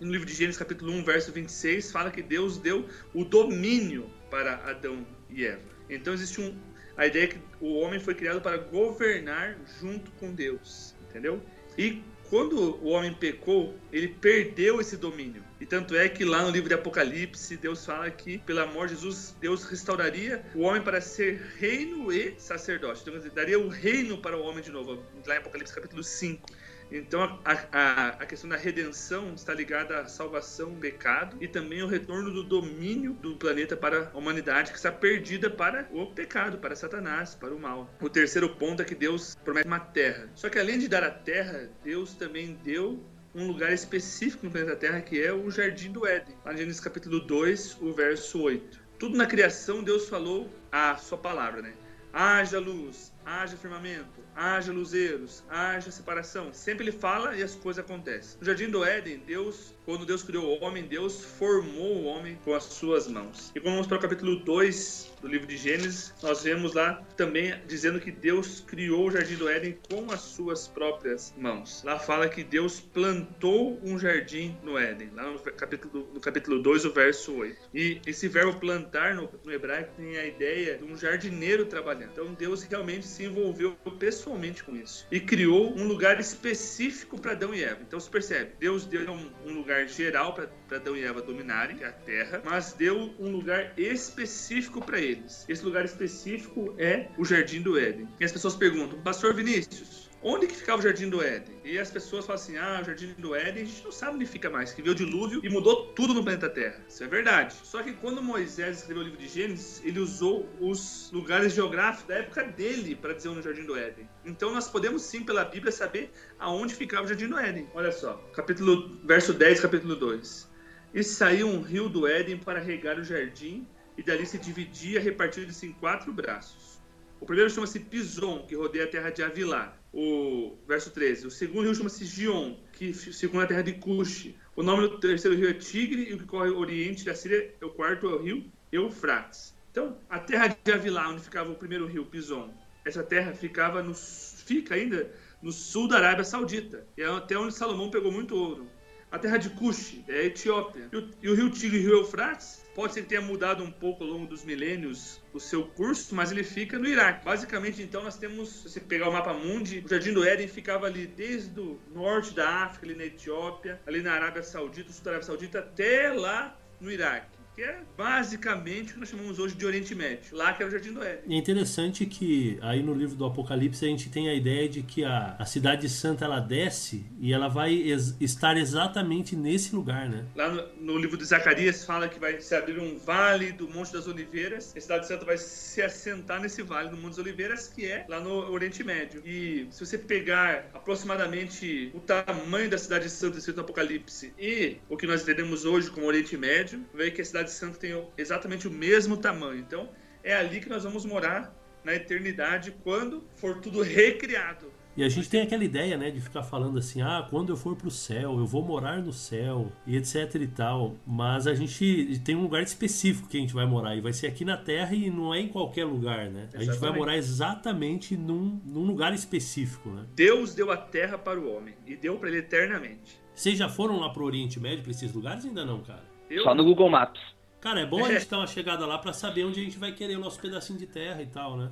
[0.00, 4.56] No livro de Gênesis, capítulo 1, verso 26, fala que Deus deu o domínio para
[4.68, 5.62] Adão e Eva.
[5.88, 6.58] Então existe um,
[6.96, 11.40] a ideia que o homem foi criado para governar junto com Deus, entendeu?
[11.78, 15.44] E quando o homem pecou, ele perdeu esse domínio.
[15.60, 18.94] E tanto é que lá no livro de Apocalipse, Deus fala que, pelo amor de
[18.94, 23.02] Jesus, Deus restauraria o homem para ser reino e sacerdote.
[23.06, 25.02] Então, daria o reino para o homem de novo.
[25.26, 26.46] Lá em Apocalipse capítulo 5.
[26.90, 31.80] Então a, a, a, questão da redenção está ligada à salvação do pecado e também
[31.80, 36.58] ao retorno do domínio do planeta para a humanidade que está perdida para o pecado,
[36.58, 37.90] para Satanás, para o mal.
[38.00, 40.30] O terceiro ponto é que Deus promete uma terra.
[40.34, 43.02] Só que além de dar a terra, Deus também deu
[43.36, 46.34] um lugar específico no planeta Terra que é o Jardim do Éden.
[46.42, 48.80] Lá em Gênesis capítulo 2, o verso 8.
[48.98, 51.74] Tudo na criação Deus falou a sua palavra, né?
[52.14, 56.50] Haja luz, haja firmamento, haja luzeiros, haja separação.
[56.54, 58.38] Sempre ele fala e as coisas acontecem.
[58.40, 62.52] No jardim do Éden, Deus, quando Deus criou o homem, Deus formou o homem com
[62.52, 63.52] as suas mãos.
[63.54, 67.54] E quando vamos para o capítulo 2 do livro de Gênesis, nós vemos lá também
[67.66, 71.82] dizendo que Deus criou o jardim do Éden com as suas próprias mãos.
[71.84, 76.84] Lá fala que Deus plantou um jardim no Éden, lá no capítulo, no capítulo 2,
[76.84, 77.56] o verso 8.
[77.72, 82.10] E esse verbo plantar no, no hebraico tem a ideia de um jardineiro trabalhando.
[82.12, 87.54] Então Deus realmente se envolveu pessoalmente com isso e criou um lugar específico para Adão
[87.54, 87.80] e Eva.
[87.86, 91.86] Então se percebe, Deus deu um, um lugar geral para Adão e Eva dominarem, é
[91.86, 95.44] a terra, mas deu um lugar específico para eles.
[95.48, 98.08] Esse lugar específico é o Jardim do Éden.
[98.20, 101.56] E as pessoas perguntam, Pastor Vinícius, onde que ficava o Jardim do Éden?
[101.64, 104.26] E as pessoas falam assim: ah, o Jardim do Éden, a gente não sabe onde
[104.26, 106.84] fica mais, que veio o dilúvio e mudou tudo no planeta Terra.
[106.88, 107.54] Isso é verdade.
[107.62, 112.16] Só que quando Moisés escreveu o livro de Gênesis, ele usou os lugares geográficos da
[112.16, 114.08] época dele para dizer onde o Jardim do Éden.
[114.24, 117.68] Então nós podemos sim, pela Bíblia, saber aonde ficava o Jardim do Éden.
[117.74, 120.56] Olha só, capítulo, verso 10, capítulo 2.
[120.94, 125.66] E saiu um rio do Éden para regar o jardim, e dali se dividia, repartindo-se
[125.66, 126.80] em quatro braços.
[127.20, 129.76] O primeiro chama-se Pison, que rodeia a terra de Avilá.
[129.98, 131.26] O verso 13.
[131.26, 134.34] O segundo rio chama-se Gion, que segundo a terra de Cush.
[134.54, 137.54] O nome do terceiro rio é Tigre, e o que corre o oriente da Síria,
[137.62, 139.54] o quarto é o rio Eufrates.
[139.70, 142.52] Então, a terra de Avilá, onde ficava o primeiro rio, Pison,
[142.84, 146.86] essa terra ficava no, fica ainda no sul da Arábia Saudita.
[146.94, 148.68] E é até onde Salomão pegou muito ouro
[149.10, 150.88] a terra de Cush, é a Etiópia.
[150.92, 153.64] E o, e o rio Tigre e o rio Eufrates, pode ser que tenha mudado
[153.64, 157.24] um pouco ao longo dos milênios o seu curso, mas ele fica no Iraque.
[157.24, 160.84] Basicamente, então, nós temos, se você pegar o mapa mundi, o Jardim do Éden ficava
[160.84, 165.12] ali desde o norte da África, ali na Etiópia, ali na Arábia Saudita, sul da
[165.12, 169.64] Arábia Saudita, até lá no Iraque que é basicamente o que nós chamamos hoje de
[169.64, 171.34] Oriente Médio, lá que é o Jardim do Éden.
[171.34, 175.02] É interessante que aí no livro do Apocalipse a gente tem a ideia de que
[175.02, 180.26] a, a cidade santa ela desce e ela vai ex estar exatamente nesse lugar, né?
[180.34, 183.90] Lá no, no, livro de Zacarias fala que vai se abrir um vale do Monte
[183.90, 187.86] das Oliveiras, a cidade santa vai se assentar nesse vale do Monte das Oliveiras, que
[187.86, 189.22] é lá no Oriente Médio.
[189.24, 194.96] E se você pegar aproximadamente o tamanho da cidade santa escrito no Apocalipse e o
[194.98, 198.70] que nós entendemos hoje como Oriente Médio, vê que a cidade Santo tem exatamente o
[198.70, 199.58] mesmo tamanho.
[199.58, 199.88] Então,
[200.22, 201.54] é ali que nós vamos morar
[201.84, 204.72] na eternidade quando for tudo recriado.
[204.96, 207.76] E a gente tem aquela ideia, né, de ficar falando assim, ah, quando eu for
[207.76, 210.96] pro céu, eu vou morar no céu, e etc e tal.
[211.06, 214.26] Mas a gente tem um lugar específico que a gente vai morar, e vai ser
[214.26, 216.44] aqui na Terra e não é em qualquer lugar, né?
[216.44, 216.56] Exatamente.
[216.56, 220.06] A gente vai morar exatamente num, num lugar específico, né?
[220.14, 223.20] Deus deu a Terra para o homem, e deu para ele eternamente.
[223.34, 225.44] Vocês já foram lá pro Oriente Médio, pra esses lugares?
[225.44, 226.04] Ainda não, cara?
[226.30, 226.42] Eu...
[226.42, 227.20] Só no Google Maps.
[227.66, 229.90] Cara, é bom a gente dar uma chegada lá para saber onde a gente vai
[229.90, 231.68] querer o nosso pedacinho de terra e tal, né?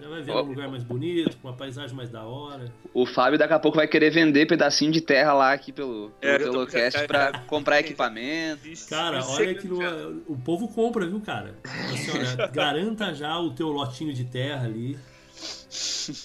[0.00, 2.72] Já vai ver um lugar mais bonito, com uma paisagem mais da hora.
[2.94, 6.38] O Fábio daqui a pouco vai querer vender pedacinho de terra lá aqui pelo, é,
[6.38, 8.62] pelo Telocast pra comprar equipamento.
[8.88, 11.54] Cara, olha que no, o povo compra, viu, cara?
[11.94, 14.98] Senhora, garanta já o teu lotinho de terra ali.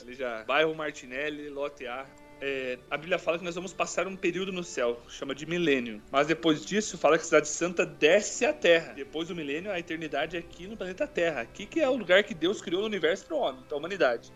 [0.01, 0.43] Ali já.
[0.45, 2.05] Bairro Martinelli, lote A
[2.41, 6.01] é, a Bíblia fala que nós vamos passar um período no céu, chama de milênio.
[6.11, 8.93] Mas depois disso, fala que a cidade santa desce à terra.
[8.93, 11.41] Depois do milênio, a eternidade é aqui no planeta Terra.
[11.41, 13.77] Aqui que é o lugar que Deus criou no universo para o homem, para a
[13.77, 14.33] humanidade.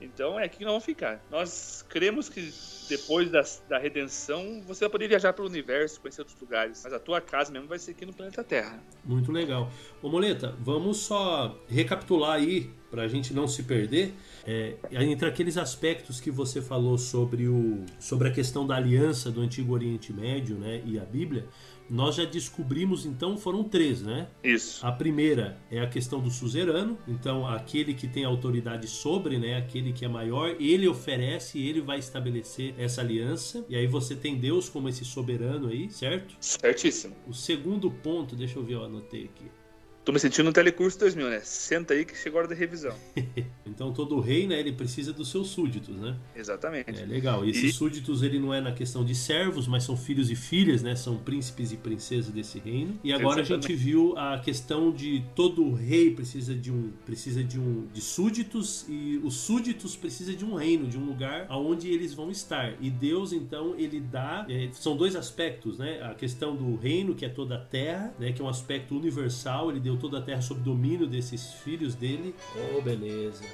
[0.00, 1.24] Então é aqui que nós vamos ficar.
[1.30, 2.52] Nós cremos que
[2.88, 6.80] depois da, da redenção você vai poder viajar pelo universo, conhecer outros lugares.
[6.82, 8.82] Mas a tua casa mesmo vai ser aqui no planeta Terra.
[9.04, 9.70] Muito legal.
[10.02, 14.14] Ô Moleta, vamos só recapitular aí, para a gente não se perder.
[14.46, 19.40] É, entre aqueles aspectos que você falou sobre, o, sobre a questão da aliança do
[19.40, 21.44] Antigo Oriente Médio né, e a Bíblia,
[21.90, 24.28] nós já descobrimos, então, foram três, né?
[24.42, 24.86] Isso.
[24.86, 29.56] A primeira é a questão do suzerano, então aquele que tem autoridade sobre, né?
[29.56, 33.66] Aquele que é maior, ele oferece, ele vai estabelecer essa aliança.
[33.68, 36.36] E aí você tem Deus como esse soberano aí, certo?
[36.40, 37.16] Certíssimo.
[37.26, 39.63] O segundo ponto, deixa eu ver, eu anotei aqui.
[40.04, 41.40] Tô me sentindo no Telecurso 2000, né?
[41.42, 42.94] Senta aí que chegou a hora da revisão.
[43.64, 46.14] então todo rei, né, ele precisa dos seus súditos, né?
[46.36, 47.00] Exatamente.
[47.00, 47.42] É legal.
[47.42, 47.72] E esses e...
[47.72, 50.94] súditos, ele não é na questão de servos, mas são filhos e filhas, né?
[50.94, 52.98] São príncipes e princesas desse reino.
[53.02, 53.64] E agora Exatamente.
[53.64, 58.02] a gente viu a questão de todo rei precisa de um precisa de um de
[58.02, 62.74] súditos e os súditos precisa de um reino, de um lugar aonde eles vão estar.
[62.78, 66.02] E Deus então ele dá é, são dois aspectos, né?
[66.02, 68.32] A questão do reino que é toda a terra, né?
[68.32, 69.70] Que é um aspecto universal.
[69.70, 72.34] Ele deu deu toda a terra sob domínio desses filhos dele.
[72.76, 73.44] Oh, beleza.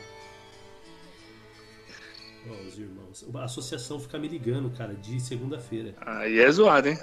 [2.49, 3.27] Oh, os irmãos.
[3.35, 5.95] A associação fica me ligando, cara, de segunda-feira.
[6.01, 6.99] Aí é zoado, hein?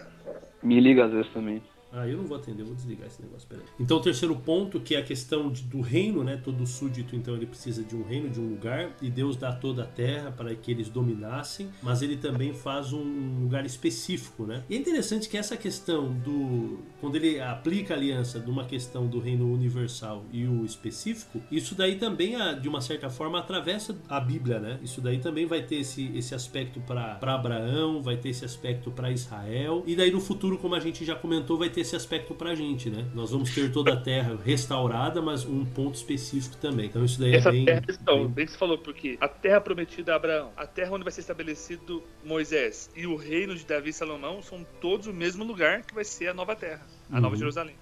[0.62, 1.62] Me liga às vezes também.
[1.92, 3.64] Ah, eu não vou atender, vou desligar esse negócio, peraí.
[3.80, 6.38] Então, o terceiro ponto, que é a questão de, do reino, né?
[6.38, 9.84] Todo súdito, então, ele precisa de um reino, de um lugar, e Deus dá toda
[9.84, 14.64] a terra para que eles dominassem, mas ele também faz um lugar específico, né?
[14.70, 16.80] E é interessante que essa questão do.
[17.00, 21.76] Quando ele aplica a aliança de uma questão do reino universal e o específico, isso
[21.76, 24.80] daí também, de uma certa forma, atravessa a Bíblia, né?
[24.84, 29.12] Isso daí também vai ter esse, esse aspecto para Abraão, vai ter esse aspecto para
[29.12, 32.54] Israel, e daí no futuro, como a gente já comentou, vai ter esse aspecto pra
[32.56, 33.06] gente, né?
[33.14, 36.88] Nós vamos ter toda a terra restaurada, mas um ponto específico também.
[36.88, 37.66] Então isso daí Essa é bem.
[37.66, 38.28] Terra, então, bem...
[38.30, 41.22] bem que você falou, porque a terra prometida a Abraão, a terra onde vai ser
[41.22, 45.94] estabelecido Moisés e o reino de Davi e Salomão são todos o mesmo lugar que
[45.94, 47.22] vai ser a nova terra, a Uhum.
[47.22, 47.76] nova Jerusalém.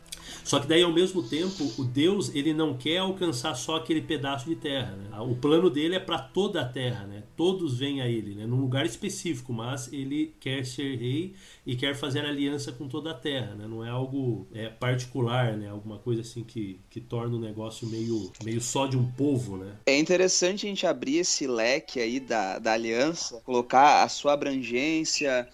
[0.43, 4.47] Só que daí ao mesmo tempo, o Deus ele não quer alcançar só aquele pedaço
[4.47, 4.95] de terra.
[4.95, 5.19] Né?
[5.19, 7.23] O plano dele é para toda a terra, né?
[7.35, 8.45] Todos vêm a ele, né?
[8.45, 11.33] Num lugar específico, mas ele quer ser rei
[11.65, 13.67] e quer fazer aliança com toda a terra, né?
[13.67, 15.69] Não é algo é, particular, né?
[15.69, 19.73] Alguma coisa assim que, que torna o negócio meio, meio só de um povo, né?
[19.85, 25.47] É interessante a gente abrir esse leque aí da, da aliança, colocar a sua abrangência,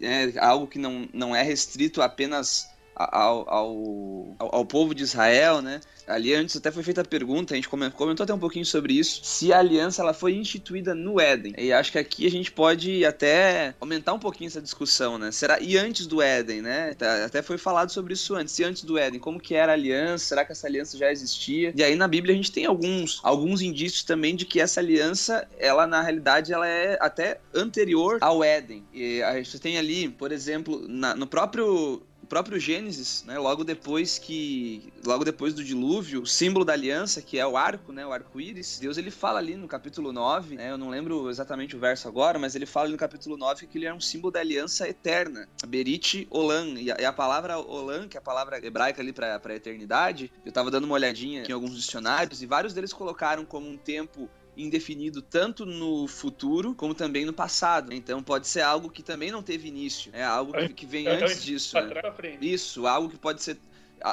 [0.00, 5.80] é, algo que não, não é restrito apenas ao, ao, ao, povo de Israel, né?
[6.06, 9.20] Ali antes até foi feita a pergunta, a gente comentou até um pouquinho sobre isso,
[9.24, 11.54] se a aliança ela foi instituída no Éden.
[11.56, 15.30] E acho que aqui a gente pode até aumentar um pouquinho essa discussão, né?
[15.30, 16.94] Será e antes do Éden, né?
[17.24, 18.58] Até foi falado sobre isso antes.
[18.58, 20.26] E antes do Éden, como que era a aliança?
[20.26, 21.72] Será que essa aliança já existia?
[21.74, 25.46] E aí na Bíblia a gente tem alguns alguns indícios também de que essa aliança,
[25.58, 28.84] ela na realidade ela é até anterior ao Éden.
[28.92, 34.18] E a gente tem ali, por exemplo, na, no próprio próprio Gênesis, né, logo depois
[34.18, 38.10] que logo depois do dilúvio, o símbolo da aliança, que é o arco, né, o
[38.10, 42.08] arco-íris, Deus ele fala ali no capítulo 9, né, eu não lembro exatamente o verso
[42.08, 45.46] agora, mas ele fala no capítulo 9 que ele é um símbolo da aliança eterna,
[45.66, 49.54] Berit Olam, e a, e a palavra Olam, que é a palavra hebraica ali para
[49.54, 53.76] eternidade, eu tava dando uma olhadinha em alguns dicionários e vários deles colocaram como um
[53.76, 57.92] tempo indefinido tanto no futuro como também no passado.
[57.92, 60.10] Então pode ser algo que também não teve início.
[60.14, 61.80] É algo que, vem antes disso.
[61.80, 62.38] Né?
[62.40, 63.58] Isso, algo que pode ser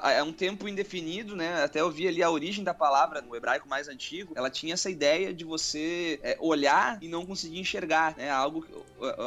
[0.03, 1.63] é um tempo indefinido, né?
[1.63, 4.33] Até eu vi ali a origem da palavra no hebraico mais antigo.
[4.35, 8.29] Ela tinha essa ideia de você é, olhar e não conseguir enxergar, né?
[8.29, 8.63] Algo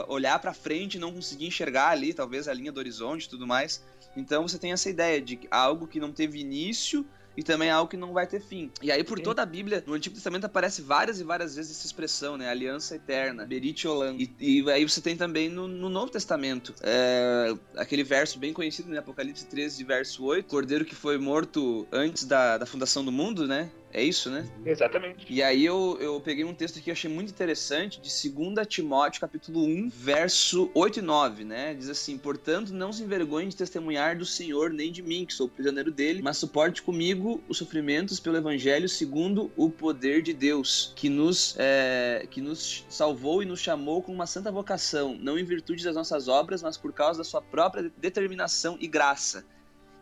[0.06, 3.46] olhar para frente e não conseguir enxergar ali, talvez a linha do horizonte, e tudo
[3.46, 3.82] mais.
[4.16, 7.04] Então você tem essa ideia de algo que não teve início
[7.36, 8.70] e também é algo que não vai ter fim.
[8.82, 9.24] E aí, por Sim.
[9.24, 12.48] toda a Bíblia, no Antigo Testamento aparece várias e várias vezes essa expressão, né?
[12.48, 14.16] Aliança eterna, Berit Olam.
[14.18, 18.88] E, e aí você tem também no, no Novo Testamento é, aquele verso bem conhecido,
[18.88, 18.98] né?
[18.98, 20.46] Apocalipse 13, verso 8.
[20.46, 23.70] Cordeiro que foi morto antes da, da fundação do mundo, né?
[23.92, 24.48] É isso, né?
[24.64, 25.26] Exatamente.
[25.28, 29.20] E aí eu, eu peguei um texto que eu achei muito interessante, de 2 Timóteo,
[29.20, 31.74] capítulo 1, verso 8 e 9, né?
[31.74, 35.46] Diz assim, portanto, não se envergonhe de testemunhar do Senhor, nem de mim, que sou
[35.48, 41.10] prisioneiro dele, mas suporte comigo os sofrimentos pelo Evangelho segundo o poder de Deus, que
[41.10, 45.84] nos, é, que nos salvou e nos chamou com uma santa vocação, não em virtude
[45.84, 49.44] das nossas obras, mas por causa da sua própria determinação e graça.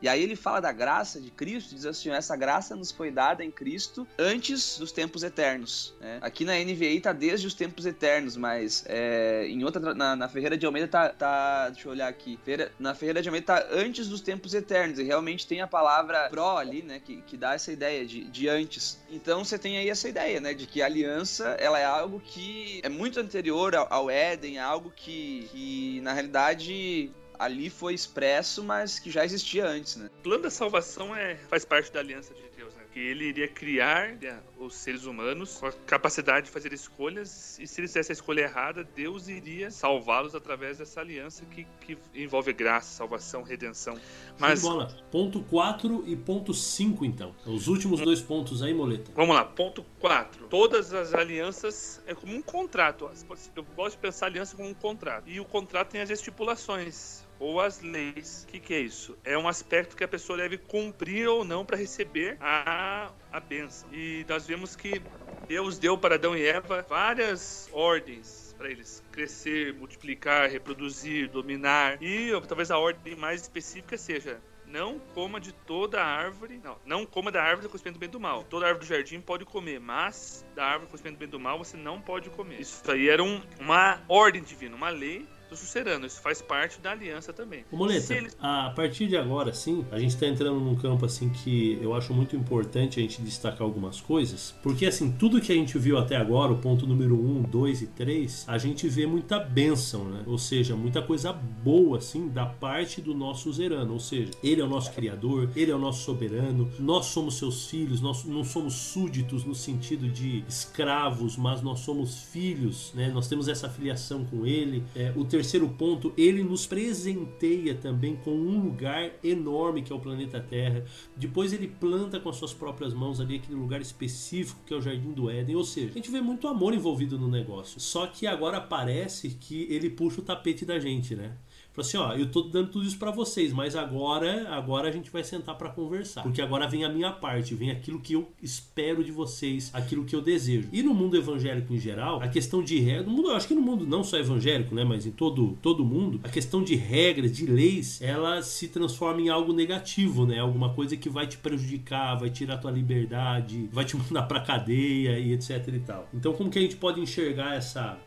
[0.03, 3.45] E aí ele fala da graça de Cristo, diz assim: essa graça nos foi dada
[3.45, 5.95] em Cristo antes dos tempos eternos.
[6.01, 6.19] Né?
[6.21, 10.57] Aqui na NVI tá desde os tempos eternos, mas é, em outra na, na, Ferreira
[10.57, 14.09] de Almeida tá, tá, deixa eu olhar aqui, Ferreira, na Ferreira de Almeida tá antes
[14.09, 17.73] dos tempos eternos e realmente tem a palavra pró ali, né, que, que dá essa
[17.73, 18.99] ideia de, de antes.
[19.11, 22.81] Então você tem aí essa ideia, né, de que a aliança ela é algo que
[22.83, 28.63] é muito anterior ao, ao Éden, é algo que, que na realidade ali foi expresso,
[28.63, 30.11] mas que já existia antes, né?
[30.19, 32.83] O plano da salvação é, faz parte da aliança de Deus, né?
[32.93, 37.67] Que ele iria criar né, os seres humanos com a capacidade de fazer escolhas, e
[37.67, 42.53] se eles fizessem a escolha errada, Deus iria salvá-los através dessa aliança que, que envolve
[42.53, 43.99] graça, salvação, redenção.
[44.39, 44.61] Mas...
[44.61, 44.95] bola.
[45.11, 47.35] Ponto 4 e ponto 5, então.
[47.47, 49.11] Os últimos dois pontos aí, Moleta.
[49.15, 50.47] Vamos lá, ponto 4.
[50.49, 53.11] Todas as alianças é como um contrato.
[53.57, 55.27] Eu gosto de pensar a aliança como um contrato.
[55.27, 58.45] E o contrato tem as estipulações ou as leis.
[58.45, 59.19] O que, que, é isso?
[59.25, 63.89] É um aspecto que a pessoa deve cumprir ou não para receber a, a bênção.
[63.93, 65.03] E nós vemos que
[65.49, 72.01] Deus deu para Adão e Eva várias ordens para eles crescer, multiplicar, reproduzir, dominar.
[72.01, 76.61] E talvez a ordem mais específica seja não coma de toda a árvore.
[76.63, 78.45] Não, não coma da árvore do conhecimento do bem do mal.
[78.45, 81.59] Toda árvore do jardim pode comer, mas da árvore do conhecimento do bem do mal
[81.59, 82.61] você não pode comer.
[82.61, 86.07] Isso aí era um, uma ordem divina, uma lei do sucerano.
[86.07, 87.65] Isso faz parte da aliança também.
[87.71, 88.37] Ô, Moleta, eles...
[88.41, 92.15] a partir de agora, sim, a gente está entrando num campo assim que eu acho
[92.15, 96.17] muito importante a gente destacar algumas coisas, porque assim, tudo que a gente viu até
[96.17, 100.23] agora, o ponto número 1, 2 e 3, a gente vê muita bênção, né?
[100.27, 103.95] Ou seja, muita coisa boa, assim, da parte do nosso suzerano.
[103.95, 107.69] Ou seja, ele é o nosso criador, ele é o nosso soberano, nós somos seus
[107.69, 113.11] filhos, nós não somos súditos no sentido de escravos, mas nós somos filhos, né?
[113.13, 114.85] Nós temos essa filiação com ele.
[114.95, 119.99] É, o terceiro ponto, ele nos presenteia também com um lugar enorme que é o
[119.99, 120.85] planeta Terra.
[121.17, 124.83] Depois ele planta com as suas próprias mãos ali aquele lugar específico que é o
[124.83, 125.57] Jardim do Éden.
[125.57, 127.81] Ou seja, a gente vê muito amor envolvido no negócio.
[127.81, 131.35] Só que agora parece que ele puxa o tapete da gente, né?
[131.73, 135.11] Falou assim, ó, eu tô dando tudo isso para vocês, mas agora, agora a gente
[135.11, 139.05] vai sentar para conversar, porque agora vem a minha parte, vem aquilo que eu espero
[139.05, 140.69] de vocês, aquilo que eu desejo.
[140.73, 143.55] E no mundo evangélico em geral, a questão de regras, no mundo, eu acho que
[143.55, 147.37] no mundo não só evangélico, né, mas em todo todo mundo, a questão de regras,
[147.37, 150.39] de leis, ela se transforma em algo negativo, né?
[150.39, 155.19] Alguma coisa que vai te prejudicar, vai tirar tua liberdade, vai te mandar para cadeia
[155.19, 156.09] e etc e tal.
[156.13, 157.99] Então, como que a gente pode enxergar essa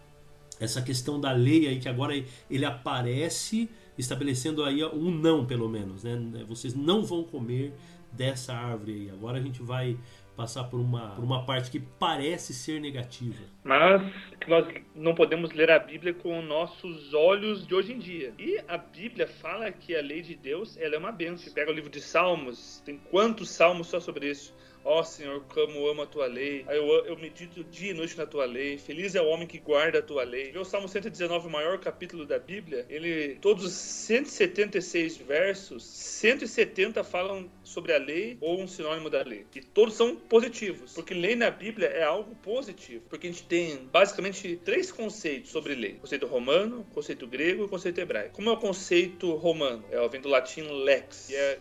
[0.60, 2.14] essa questão da lei aí que agora
[2.50, 6.18] ele aparece estabelecendo aí um não pelo menos, né?
[6.48, 7.74] Vocês não vão comer
[8.12, 9.10] dessa árvore aí.
[9.10, 9.98] Agora a gente vai
[10.36, 13.44] passar por uma, por uma parte que parece ser negativa.
[13.64, 14.02] Mas
[14.48, 18.34] nós não podemos ler a Bíblia com nossos olhos de hoje em dia.
[18.40, 21.54] E a Bíblia fala que a lei de Deus ela é uma bênção.
[21.54, 24.56] Pega o livro de Salmos, tem quantos salmos só sobre isso?
[24.86, 26.66] Ó oh, Senhor, como amo a tua lei.
[26.68, 28.78] Eu, eu medito dia e noite na tua lei.
[28.78, 30.52] Feliz é o homem que guarda a tua lei.
[30.52, 32.86] Vê o Salmo 119, o maior capítulo da Bíblia.
[32.90, 39.46] Ele, todos os 176 versos, 170 falam sobre a lei ou um sinônimo da lei.
[39.56, 40.94] E todos são positivos.
[40.94, 43.06] Porque lei na Bíblia é algo positivo.
[43.10, 48.02] Porque a gente tem basicamente três conceitos sobre lei: conceito romano, conceito grego e conceito
[48.02, 48.36] hebraico.
[48.36, 49.84] Como é o conceito romano?
[49.90, 51.60] É, vem do latim lex, que é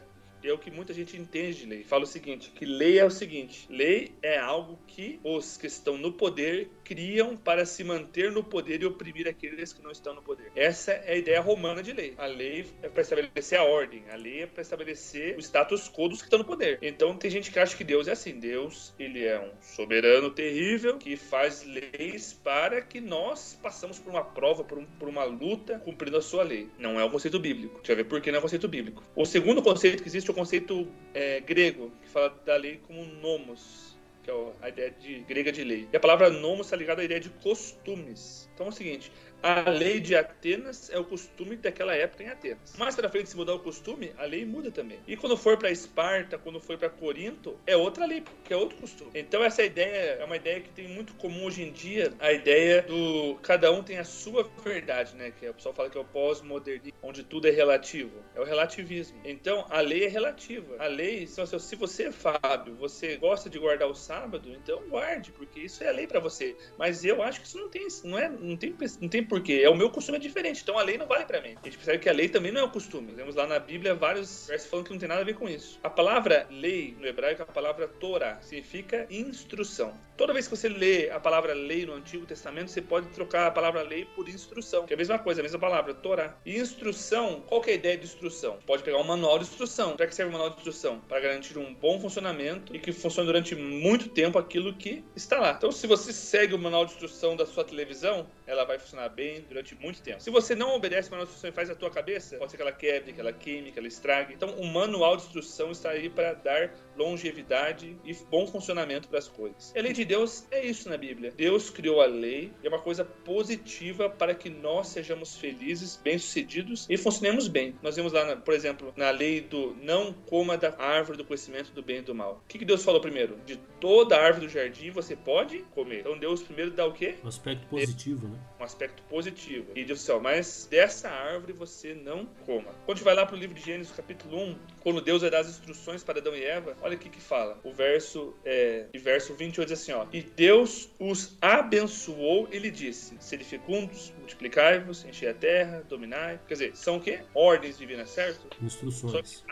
[0.49, 1.85] é o que muita gente entende de lei.
[1.85, 5.97] Fala o seguinte, que lei é o seguinte, lei é algo que os que estão
[5.97, 10.23] no poder criam para se manter no poder e oprimir aqueles que não estão no
[10.23, 10.51] poder.
[10.55, 12.15] Essa é a ideia romana de lei.
[12.19, 16.09] A lei é para estabelecer a ordem, a lei é para estabelecer o status quo
[16.09, 16.79] dos que estão no poder.
[16.83, 20.99] Então tem gente que acha que Deus é assim, Deus, ele é um soberano terrível
[20.99, 25.79] que faz leis para que nós passamos por uma prova, por, um, por uma luta,
[25.79, 26.69] cumprindo a sua lei.
[26.79, 27.77] Não é o conceito bíblico.
[27.77, 29.03] Deixa eu ver por que não é o conceito bíblico.
[29.15, 33.05] O segundo conceito que existe é o conceito é, grego, que fala da lei como
[33.05, 33.92] nomos,
[34.23, 35.89] que é a ideia de, grega de lei.
[35.93, 38.49] E a palavra nomos está ligada à ideia de costumes.
[38.55, 39.11] Então é o seguinte,
[39.43, 42.77] a lei de Atenas é o costume daquela época em Atenas.
[42.77, 44.99] Mais para frente, se mudar o costume, a lei muda também.
[45.07, 48.77] E quando for para Esparta, quando for para Corinto, é outra lei, que é outro
[48.79, 49.11] costume.
[49.15, 52.83] Então essa ideia é uma ideia que tem muito comum hoje em dia, a ideia
[52.83, 55.33] do cada um tem a sua verdade, né?
[55.33, 58.23] Que o pessoal fala que é o pós-modernismo, onde tudo é relativo.
[58.35, 59.19] É o relativismo.
[59.25, 60.77] Então a lei é relativa.
[60.79, 65.83] A lei, se você, Fábio, você gosta de guardar o sábado, então guarde, porque isso
[65.83, 66.57] é a lei para você.
[66.79, 69.71] Mas eu acho que isso não tem, não é, não tem, não tem porque é
[69.71, 71.57] o meu costume é diferente, então a lei não vale para mim.
[71.63, 73.15] A gente percebe que a lei também não é o costume.
[73.15, 75.81] Temos lá na Bíblia vários versos falando que não tem nada a ver com isso.
[75.83, 79.99] A palavra lei no hebraico a palavra Torá, significa instrução.
[80.23, 83.51] Toda vez que você lê a palavra lei no Antigo Testamento, você pode trocar a
[83.51, 86.37] palavra lei por instrução, que é a mesma coisa, a mesma palavra, Torá.
[86.47, 88.61] E instrução, qual que é a ideia de instrução?
[88.65, 89.97] Pode pegar um manual de instrução.
[89.97, 91.01] Para que serve o manual de instrução?
[91.09, 95.55] Para garantir um bom funcionamento e que funcione durante muito tempo aquilo que está lá.
[95.59, 99.45] Então, se você segue o manual de instrução da sua televisão, ela vai funcionar bem
[99.49, 100.23] durante muito tempo.
[100.23, 102.71] Se você não obedece uma instrução e faz a tua cabeça, pode ser que ela
[102.71, 104.33] quebre, que ela queime, que ela estrague.
[104.33, 109.29] Então, o manual de instrução está aí para dar longevidade e bom funcionamento para as
[109.29, 109.73] coisas.
[109.75, 111.33] E a lei de Deus é isso na Bíblia.
[111.37, 116.87] Deus criou a lei e é uma coisa positiva para que nós sejamos felizes, bem-sucedidos
[116.89, 117.75] e funcionemos bem.
[117.83, 121.83] Nós vemos lá, por exemplo, na lei do não coma da árvore do conhecimento do
[121.83, 122.43] bem e do mal.
[122.45, 123.39] O que, que Deus falou primeiro?
[123.47, 126.01] De toda árvore do jardim você pode comer.
[126.01, 127.17] Então Deus primeiro dá o quê?
[127.25, 128.39] Um aspecto positivo, né?
[128.61, 129.67] Um aspecto positivo.
[129.75, 132.73] E assim, ó, mas dessa árvore você não coma.
[132.85, 135.31] Quando a gente vai lá para o livro de Gênesis, capítulo 1, quando Deus vai
[135.31, 137.59] dar as instruções para Adão e Eva, olha o que que fala.
[137.63, 140.07] O verso, é, e verso 28 diz assim, ó.
[140.13, 146.41] E Deus os abençoou e lhe disse, sede fecundos, multiplicai-vos, enchei a terra, dominai.
[146.47, 147.21] Quer dizer, são o quê?
[147.35, 148.49] Ordens divinas, certo?
[148.61, 149.45] Instruções.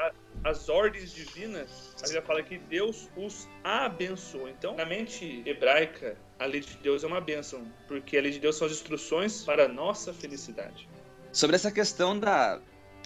[0.45, 4.49] as ordens divinas, a Bíblia fala que Deus os abençoou.
[4.49, 8.41] Então, na mente hebraica, a lei de Deus é uma bênção, porque a lei de
[8.41, 10.89] Deus são as instruções para a nossa felicidade.
[11.33, 12.61] Sobre essa questão da,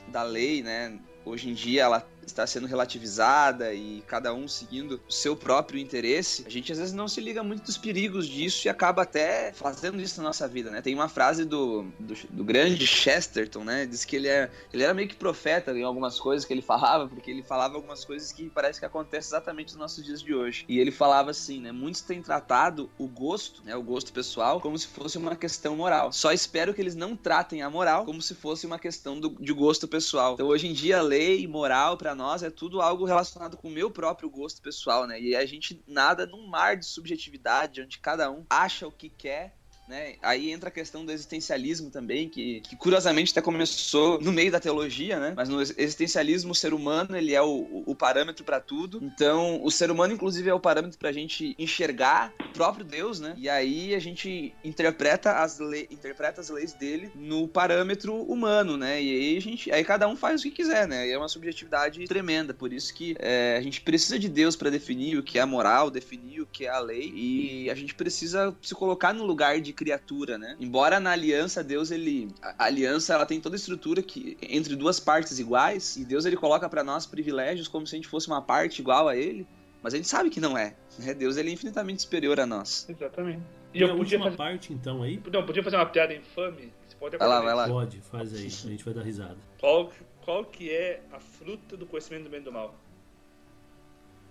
[0.09, 0.99] da lei, né?
[1.27, 6.45] Hoje em dia ela está sendo relativizada e cada um seguindo o seu próprio interesse,
[6.47, 10.01] a gente às vezes não se liga muito dos perigos disso e acaba até fazendo
[10.01, 10.81] isso na nossa vida, né?
[10.83, 13.87] Tem uma frase do, do, do grande Chesterton, né?
[13.87, 17.09] Diz que ele, é, ele era meio que profeta em algumas coisas que ele falava,
[17.09, 20.65] porque ele falava algumas coisas que parece que acontecem exatamente nos nossos dias de hoje.
[20.69, 21.73] E ele falava assim, né?
[21.73, 23.75] Muitos têm tratado o gosto, né?
[23.77, 26.13] O gosto pessoal, como se fosse uma questão moral.
[26.13, 29.53] Só espero que eles não tratem a moral como se fosse uma questão do, de
[29.53, 30.35] gosto pessoal.
[30.35, 33.71] Então hoje em dia, lei e moral para nós é tudo algo relacionado com o
[33.71, 35.21] meu próprio gosto pessoal, né?
[35.21, 39.57] E a gente nada num mar de subjetividade, onde cada um acha o que quer
[39.89, 40.15] né?
[40.23, 44.61] Aí entra a questão do existencialismo também, que, que, curiosamente até começou no meio da
[44.61, 45.35] teologia, né?
[45.37, 49.01] Mas no existencialismo o ser humano ele é o, o parâmetro para tudo.
[49.03, 53.21] Então o ser humano inclusive é o parâmetro para a gente enxergar o próprio Deus,
[53.21, 53.35] né?
[53.37, 55.87] E aí a gente interpreta as, le...
[55.91, 59.03] interpreta as leis dele no parâmetro humano, né?
[59.03, 61.07] E aí a gente, aí cada um faz o que quiser, né?
[61.07, 62.55] E é uma subjetividade tremenda.
[62.55, 65.47] Por isso que é, a gente precisa de Deus para definir o que é a
[65.47, 69.61] moral, definir o que é a lei e a gente precisa se colocar no lugar
[69.61, 70.57] de criatura, né?
[70.59, 74.99] Embora na aliança Deus ele a aliança ela tem toda a estrutura que entre duas
[74.99, 78.41] partes iguais e Deus ele coloca para nós privilégios como se a gente fosse uma
[78.41, 79.47] parte igual a ele,
[79.83, 80.75] mas a gente sabe que não é.
[80.99, 81.13] Né?
[81.13, 82.87] Deus ele é infinitamente superior a nós.
[82.89, 83.43] Exatamente.
[83.75, 84.37] E, e eu podia fazer...
[84.37, 85.21] parte então aí?
[85.31, 86.73] Não, podia fazer uma piada infame.
[86.87, 87.69] Você pode vai lá, vai lá.
[87.69, 89.37] Pode, faz aí, a gente vai dar risada.
[89.61, 89.91] Qual
[90.25, 92.75] qual que é a fruta do conhecimento do bem e do mal?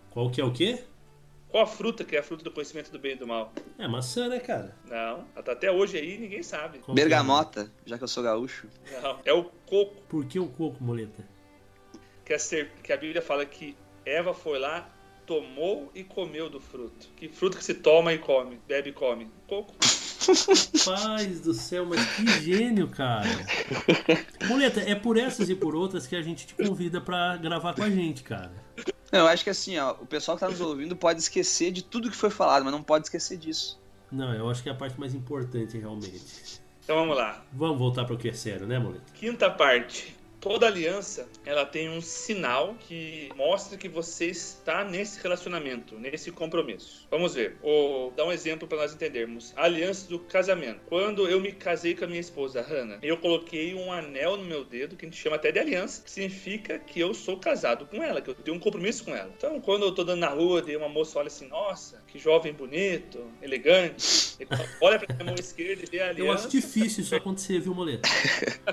[0.10, 0.84] Qual que é o quê?
[1.54, 3.54] Qual a fruta que é a fruta do conhecimento do bem e do mal?
[3.78, 4.76] É maçã, né, cara?
[4.90, 6.80] Não, até hoje aí ninguém sabe.
[6.80, 7.00] Qual é?
[7.00, 8.68] Bergamota, já que eu sou gaúcho.
[8.92, 10.02] Não, é o coco.
[10.10, 11.24] Por que o coco, moleta?
[12.26, 14.90] Que a, ser, que a Bíblia fala que Eva foi lá,
[15.28, 17.10] tomou e comeu do fruto.
[17.16, 19.30] Que fruto que se toma e come, bebe e come?
[19.48, 19.76] Coco.
[20.84, 23.30] Paz do céu, mas que gênio, cara.
[24.50, 27.84] Moleta, é por essas e por outras que a gente te convida para gravar com
[27.84, 28.52] a gente, cara.
[29.14, 31.84] Não, eu acho que assim, ó, o pessoal que tá nos ouvindo pode esquecer de
[31.84, 33.80] tudo que foi falado, mas não pode esquecer disso.
[34.12, 36.60] Não, eu acho que é a parte mais importante, realmente.
[36.84, 37.46] Então vamos lá.
[37.54, 39.14] Vamos voltar para o que é sério, né, Moleto?
[39.14, 45.98] Quinta parte toda aliança ela tem um sinal que mostra que você está nesse relacionamento,
[45.98, 47.08] nesse compromisso.
[47.10, 47.56] Vamos ver.
[47.62, 49.54] Vou dar um exemplo para nós entendermos.
[49.56, 50.82] A aliança do casamento.
[50.86, 54.66] Quando eu me casei com a minha esposa, Hannah, eu coloquei um anel no meu
[54.66, 58.04] dedo que a gente chama até de aliança, que significa que eu sou casado com
[58.04, 59.32] ela, que eu tenho um compromisso com ela.
[59.38, 62.54] Então, quando eu tô dando na rua e uma moça olha assim, nossa, que jovem
[62.54, 64.38] bonito, elegante,
[64.80, 66.22] olha para minha mão esquerda e vê a aliança.
[66.22, 68.08] Eu acho difícil isso acontecer, viu, Moleta?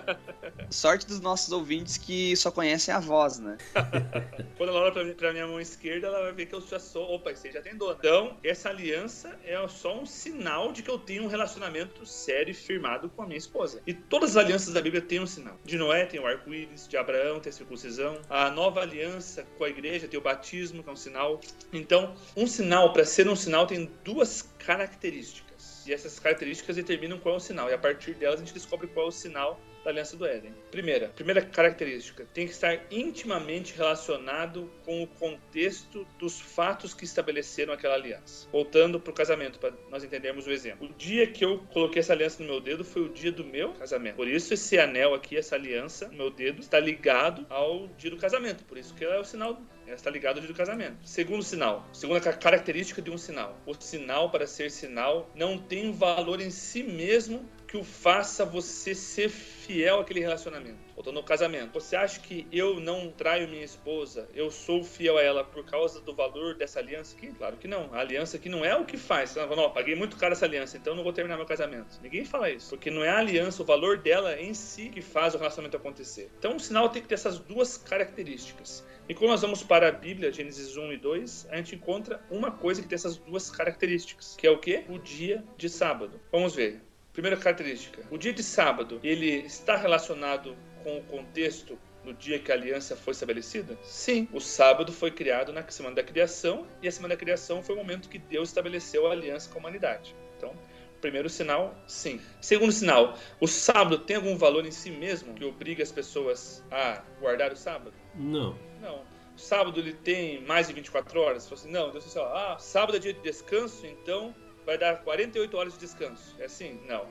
[0.69, 3.57] Sorte dos nossos ouvintes que só conhecem a voz, né?
[4.59, 7.15] Quando ela olha pra, pra, minha mão esquerda, ela vai ver que eu já sou.
[7.15, 7.97] Opa, você já tem dono.
[7.99, 12.55] Então, essa aliança é só um sinal de que eu tenho um relacionamento sério e
[12.55, 13.81] firmado com a minha esposa.
[13.87, 15.59] E todas as alianças da Bíblia têm um sinal.
[15.65, 19.69] De Noé tem o arco-íris, de Abraão tem a circuncisão, a nova aliança com a
[19.71, 21.41] igreja tem o batismo, que é um sinal.
[21.73, 25.85] Então, um sinal, para ser um sinal, tem duas características.
[25.87, 27.69] E essas características determinam qual é o sinal.
[27.71, 30.55] E a partir delas a gente descobre qual é o sinal da Aliança do Éden.
[30.71, 37.73] Primeira, primeira característica, tem que estar intimamente relacionado com o contexto dos fatos que estabeleceram
[37.73, 38.49] aquela aliança.
[38.53, 40.87] Voltando para o casamento, para nós entendermos o exemplo.
[40.87, 43.73] O dia que eu coloquei essa aliança no meu dedo foi o dia do meu
[43.73, 44.17] casamento.
[44.17, 48.17] Por isso esse anel aqui, essa aliança no meu dedo, está ligado ao dia do
[48.17, 48.65] casamento.
[48.65, 49.61] Por isso que é o sinal
[49.95, 50.97] está ligado ao dia do casamento.
[51.05, 53.59] Segundo sinal, segunda característica de um sinal.
[53.67, 58.97] O sinal, para ser sinal, não tem valor em si mesmo que o faça você
[58.97, 60.79] ser fiel àquele relacionamento.
[60.93, 61.73] Voltando no casamento.
[61.75, 66.01] Você acha que eu não traio minha esposa, eu sou fiel a ela por causa
[66.01, 67.29] do valor dessa aliança aqui?
[67.29, 67.95] Claro que não.
[67.95, 69.31] A aliança aqui não é o que faz.
[69.31, 72.01] Você tá não, paguei muito caro essa aliança, então não vou terminar meu casamento.
[72.03, 72.71] Ninguém fala isso.
[72.71, 76.29] Porque não é a aliança, o valor dela em si que faz o relacionamento acontecer.
[76.41, 78.85] Então o sinal tem que ter essas duas características.
[79.11, 82.53] E quando nós vamos para a Bíblia, Gênesis 1 e 2, a gente encontra uma
[82.53, 84.85] coisa que tem essas duas características, que é o que?
[84.89, 86.21] O dia de sábado.
[86.31, 86.81] Vamos ver.
[87.13, 92.53] Primeira característica: o dia de sábado ele está relacionado com o contexto no dia que
[92.53, 93.77] a aliança foi estabelecida?
[93.83, 97.75] Sim, o sábado foi criado na semana da criação e a semana da criação foi
[97.75, 100.15] o momento que Deus estabeleceu a aliança com a humanidade.
[100.37, 100.55] Então,
[101.01, 102.21] primeiro sinal, sim.
[102.41, 107.03] Segundo sinal, o sábado tem algum valor em si mesmo que obriga as pessoas a
[107.21, 107.93] guardar o sábado?
[108.15, 108.57] Não.
[108.81, 109.03] Não.
[109.37, 111.51] O sábado ele tem mais de 24 horas?
[111.51, 114.35] Assim, não, Deus disse, ah, sábado é dia de descanso, então
[114.67, 116.37] vai dar 48 horas de descanso.
[116.39, 116.81] É assim?
[116.87, 117.07] Não.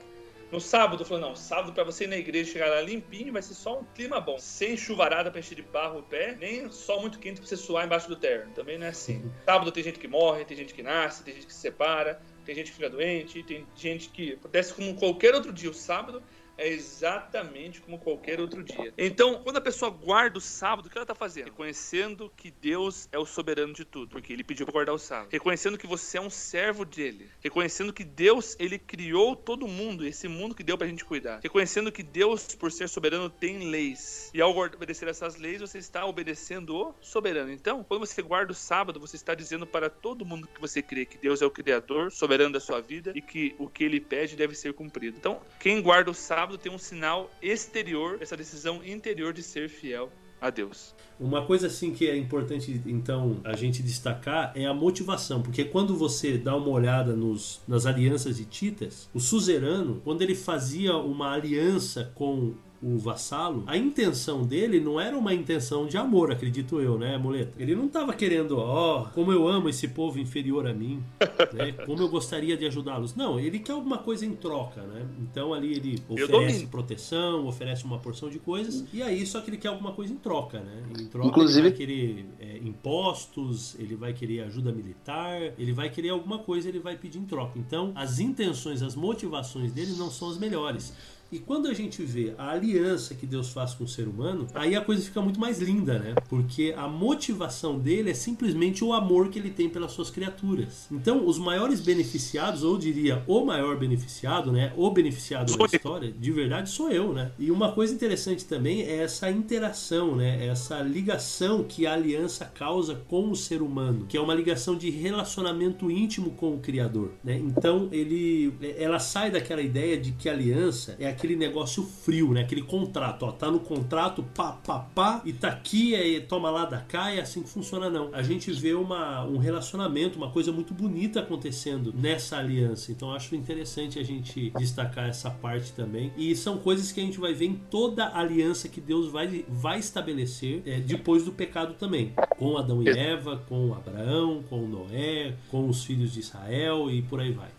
[0.51, 3.53] No sábado, falou, não, sábado para você ir na igreja chegar lá limpinho, vai ser
[3.53, 4.39] só um clima bom.
[4.39, 7.85] Sem chuvarada pra encher de barro o pé, nem sol muito quente pra você suar
[7.85, 8.51] embaixo do terno.
[8.53, 9.31] Também não é assim.
[9.45, 12.19] Sábado tem gente que morre, tem gente que nasce, tem gente que se separa,
[12.49, 15.69] tem gente que fica doente, tem gente que acontece como qualquer outro dia.
[15.69, 16.23] O sábado
[16.59, 18.93] é exatamente como qualquer outro dia.
[18.97, 21.45] Então, quando a pessoa guarda o sábado, o que ela está fazendo?
[21.45, 25.29] Reconhecendo que Deus é o soberano de tudo, porque ele pediu para guardar o sábado.
[25.31, 27.29] Reconhecendo que você é um servo dele.
[27.41, 31.39] Reconhecendo que Deus, ele criou todo mundo, esse mundo que deu para a gente cuidar.
[31.41, 34.29] Reconhecendo que Deus, por ser soberano, tem leis.
[34.33, 37.51] E ao obedecer essas leis, você está obedecendo o soberano.
[37.53, 41.05] Então, quando você guarda o sábado, você está dizendo para todo mundo que você crê
[41.05, 44.35] que Deus é o criador, soberano da sua vida e que o que ele pede
[44.35, 45.17] deve ser cumprido.
[45.17, 50.11] Então, quem guarda o sábado tem um sinal exterior, essa decisão interior de ser fiel
[50.41, 50.95] a Deus.
[51.19, 55.95] Uma coisa assim que é importante então a gente destacar é a motivação, porque quando
[55.95, 61.33] você dá uma olhada nos, nas alianças de Titas, o suzerano, quando ele fazia uma
[61.33, 66.97] aliança com o vassalo, a intenção dele não era uma intenção de amor, acredito eu,
[66.97, 67.53] né, muleta?
[67.57, 71.03] Ele não estava querendo, ó, oh, como eu amo esse povo inferior a mim,
[71.53, 71.73] né?
[71.85, 73.15] Como eu gostaria de ajudá-los.
[73.15, 75.05] Não, ele quer alguma coisa em troca, né?
[75.19, 79.57] Então ali ele oferece proteção, oferece uma porção de coisas, e aí só que ele
[79.57, 80.83] quer alguma coisa em troca, né?
[80.97, 81.59] Em troca Inclusive...
[81.59, 86.69] ele vai querer é, impostos, ele vai querer ajuda militar, ele vai querer alguma coisa,
[86.69, 87.59] ele vai pedir em troca.
[87.59, 90.93] Então, as intenções, as motivações dele não são as melhores.
[91.31, 94.75] E quando a gente vê a aliança que Deus faz com o ser humano, aí
[94.75, 96.15] a coisa fica muito mais linda, né?
[96.27, 100.87] Porque a motivação dele é simplesmente o amor que ele tem pelas suas criaturas.
[100.91, 104.73] Então, os maiores beneficiados, ou diria o maior beneficiado, né?
[104.75, 107.31] O beneficiado da história, de verdade, sou eu, né?
[107.37, 110.47] E uma coisa interessante também é essa interação, né?
[110.47, 114.89] Essa ligação que a aliança causa com o ser humano, que é uma ligação de
[114.89, 117.37] relacionamento íntimo com o Criador, né?
[117.37, 122.41] Então, ele, ela sai daquela ideia de que a aliança é aquele negócio frio, né?
[122.41, 126.65] Aquele contrato, ó, tá no contrato, pá, pá, pá, e tá aqui, aí toma lá
[126.65, 128.09] da cá, é assim que funciona, não.
[128.13, 132.91] A gente vê uma, um relacionamento, uma coisa muito bonita acontecendo nessa aliança.
[132.91, 136.11] Então acho interessante a gente destacar essa parte também.
[136.17, 139.43] E são coisas que a gente vai ver em toda a aliança que Deus vai,
[139.47, 142.13] vai estabelecer é, depois do pecado também.
[142.37, 147.19] Com Adão e Eva, com Abraão, com Noé, com os filhos de Israel e por
[147.19, 147.49] aí vai.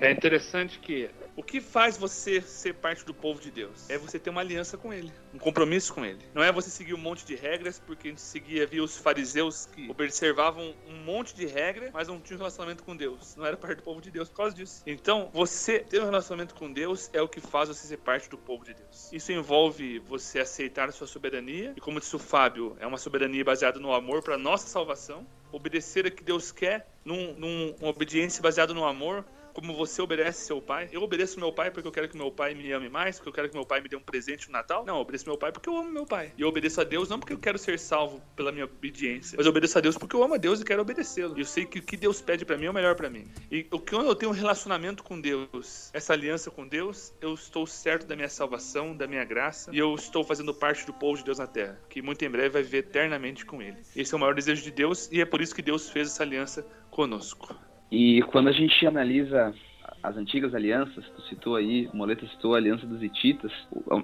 [0.00, 3.88] É interessante que o que faz você ser parte do povo de Deus?
[3.90, 6.18] É você ter uma aliança com Ele, um compromisso com Ele.
[6.34, 9.66] Não é você seguir um monte de regras, porque a gente seguia, via os fariseus
[9.66, 13.36] que observavam um monte de regras, mas não tinham relacionamento com Deus.
[13.36, 14.82] Não era parte do povo de Deus por causa disso.
[14.86, 18.38] Então, você ter um relacionamento com Deus é o que faz você ser parte do
[18.38, 19.12] povo de Deus.
[19.12, 23.44] Isso envolve você aceitar a sua soberania, e como disse o Fábio, é uma soberania
[23.44, 28.74] baseada no amor para nossa salvação, obedecer a que Deus quer, num, num, obediência baseada
[28.74, 29.24] no amor,
[29.56, 30.86] como você obedece seu pai.
[30.92, 33.32] Eu obedeço meu pai porque eu quero que meu pai me ame mais, porque eu
[33.32, 34.84] quero que meu pai me dê um presente no Natal.
[34.84, 36.30] Não, eu obedeço meu pai porque eu amo meu pai.
[36.36, 39.46] E eu obedeço a Deus não porque eu quero ser salvo pela minha obediência, mas
[39.46, 41.38] eu obedeço a Deus porque eu amo a Deus e quero obedecê-lo.
[41.38, 43.26] E eu sei que o que Deus pede para mim é o melhor para mim.
[43.50, 48.06] E quando eu tenho um relacionamento com Deus, essa aliança com Deus, eu estou certo
[48.06, 51.38] da minha salvação, da minha graça, e eu estou fazendo parte do povo de Deus
[51.38, 53.78] na terra, que muito em breve vai viver eternamente com ele.
[53.96, 56.22] Esse é o maior desejo de Deus e é por isso que Deus fez essa
[56.22, 57.56] aliança conosco.
[57.90, 59.54] E quando a gente analisa
[60.06, 63.50] as antigas alianças, tu citou aí, o Moleta citou a aliança dos hititas,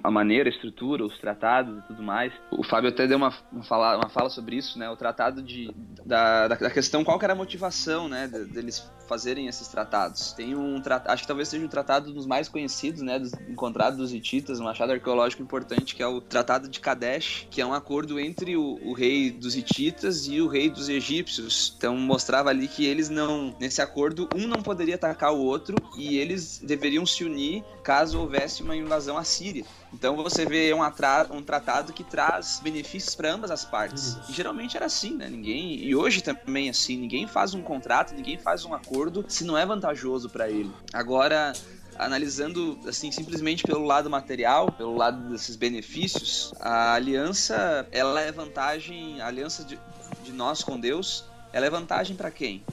[0.02, 2.32] a maneira, a estrutura, os tratados e tudo mais.
[2.50, 4.90] O Fábio até deu uma, uma, fala, uma fala sobre isso, né?
[4.90, 5.72] O tratado de,
[6.04, 10.32] da, da, questão qual que era a motivação, né, deles fazerem esses tratados.
[10.32, 13.96] Tem um tratado, acho que talvez seja um tratado dos mais conhecidos, né, dos, encontrado
[13.96, 17.74] dos hititas, um achado arqueológico importante, que é o Tratado de Kadesh, que é um
[17.74, 21.74] acordo entre o, o rei dos hititas e o rei dos egípcios.
[21.76, 26.18] Então mostrava ali que eles não, nesse acordo, um não poderia atacar o outro e
[26.18, 29.64] eles deveriam se unir caso houvesse uma invasão assíria.
[29.92, 30.80] Então você vê um,
[31.36, 34.16] um tratado que traz benefícios para ambas as partes.
[34.28, 35.28] E geralmente era assim, né?
[35.28, 39.44] Ninguém e hoje também é assim, ninguém faz um contrato, ninguém faz um acordo se
[39.44, 40.70] não é vantajoso para ele.
[40.92, 41.52] Agora
[41.98, 49.20] analisando assim simplesmente pelo lado material, pelo lado desses benefícios, a aliança ela é vantagem,
[49.20, 49.78] a aliança de,
[50.24, 52.64] de nós com Deus, ela é vantagem para quem?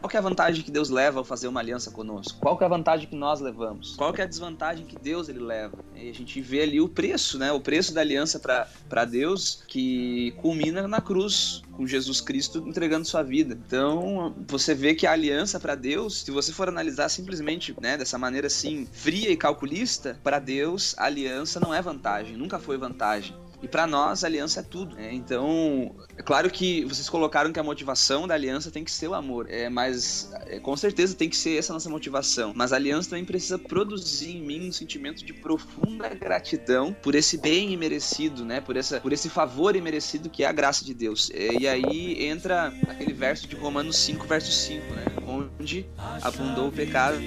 [0.00, 2.38] Qual é a vantagem que Deus leva ao fazer uma aliança conosco?
[2.40, 3.94] Qual é a vantagem que nós levamos?
[3.96, 5.78] Qual é a desvantagem que Deus ele leva?
[5.94, 7.52] E a gente vê ali o preço, né?
[7.52, 13.22] O preço da aliança para Deus que culmina na cruz, com Jesus Cristo entregando sua
[13.22, 13.58] vida.
[13.66, 18.16] Então, você vê que a aliança para Deus, se você for analisar simplesmente, né, dessa
[18.16, 23.36] maneira assim, fria e calculista, para Deus a aliança não é vantagem, nunca foi vantagem.
[23.62, 24.96] E para nós, a aliança é tudo.
[24.96, 25.12] Né?
[25.12, 29.14] Então, é claro que vocês colocaram que a motivação da aliança tem que ser o
[29.14, 29.46] amor.
[29.50, 32.52] É, mas é, com certeza tem que ser essa nossa motivação.
[32.54, 37.36] Mas a aliança também precisa produzir em mim um sentimento de profunda gratidão por esse
[37.36, 38.60] bem imerecido, né?
[38.60, 41.30] Por, essa, por esse favor imerecido que é a graça de Deus.
[41.34, 45.04] É, e aí entra aquele verso de Romanos 5, verso 5, né?
[45.26, 45.86] Onde
[46.22, 47.18] abundou o pecado,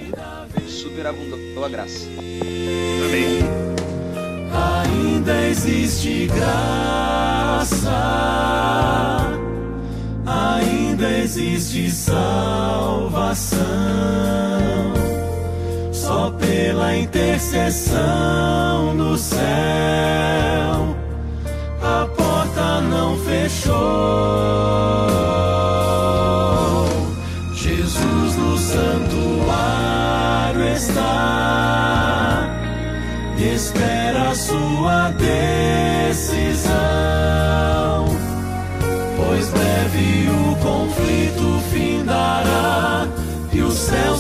[0.68, 2.08] superabundou a graça.
[3.06, 5.13] Amém.
[5.32, 7.90] Existe graça,
[10.26, 13.62] ainda existe salvação.
[15.92, 17.98] Só pela intercessão
[18.98, 19.40] do céu,
[21.82, 25.03] a porta não fechou.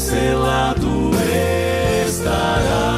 [0.03, 1.11] Selado
[2.05, 2.92] estará.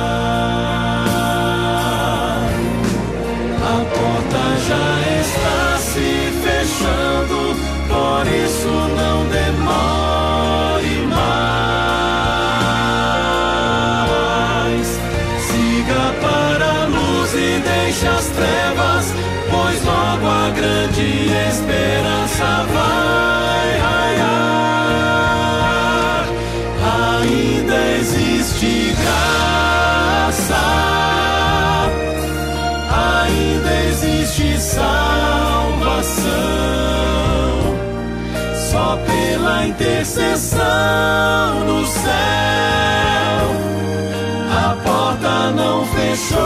[39.96, 42.04] Intercessão do céu
[44.52, 46.39] a porta não fechou.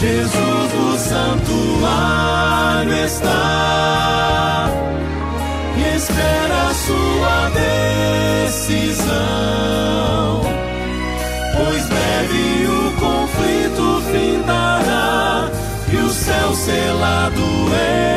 [0.00, 4.68] Jesus do santuário está
[5.78, 7.50] e espera a sua
[8.44, 9.14] decisão.
[11.56, 15.48] Pois breve o conflito findará
[15.90, 18.13] e o céu selado estará.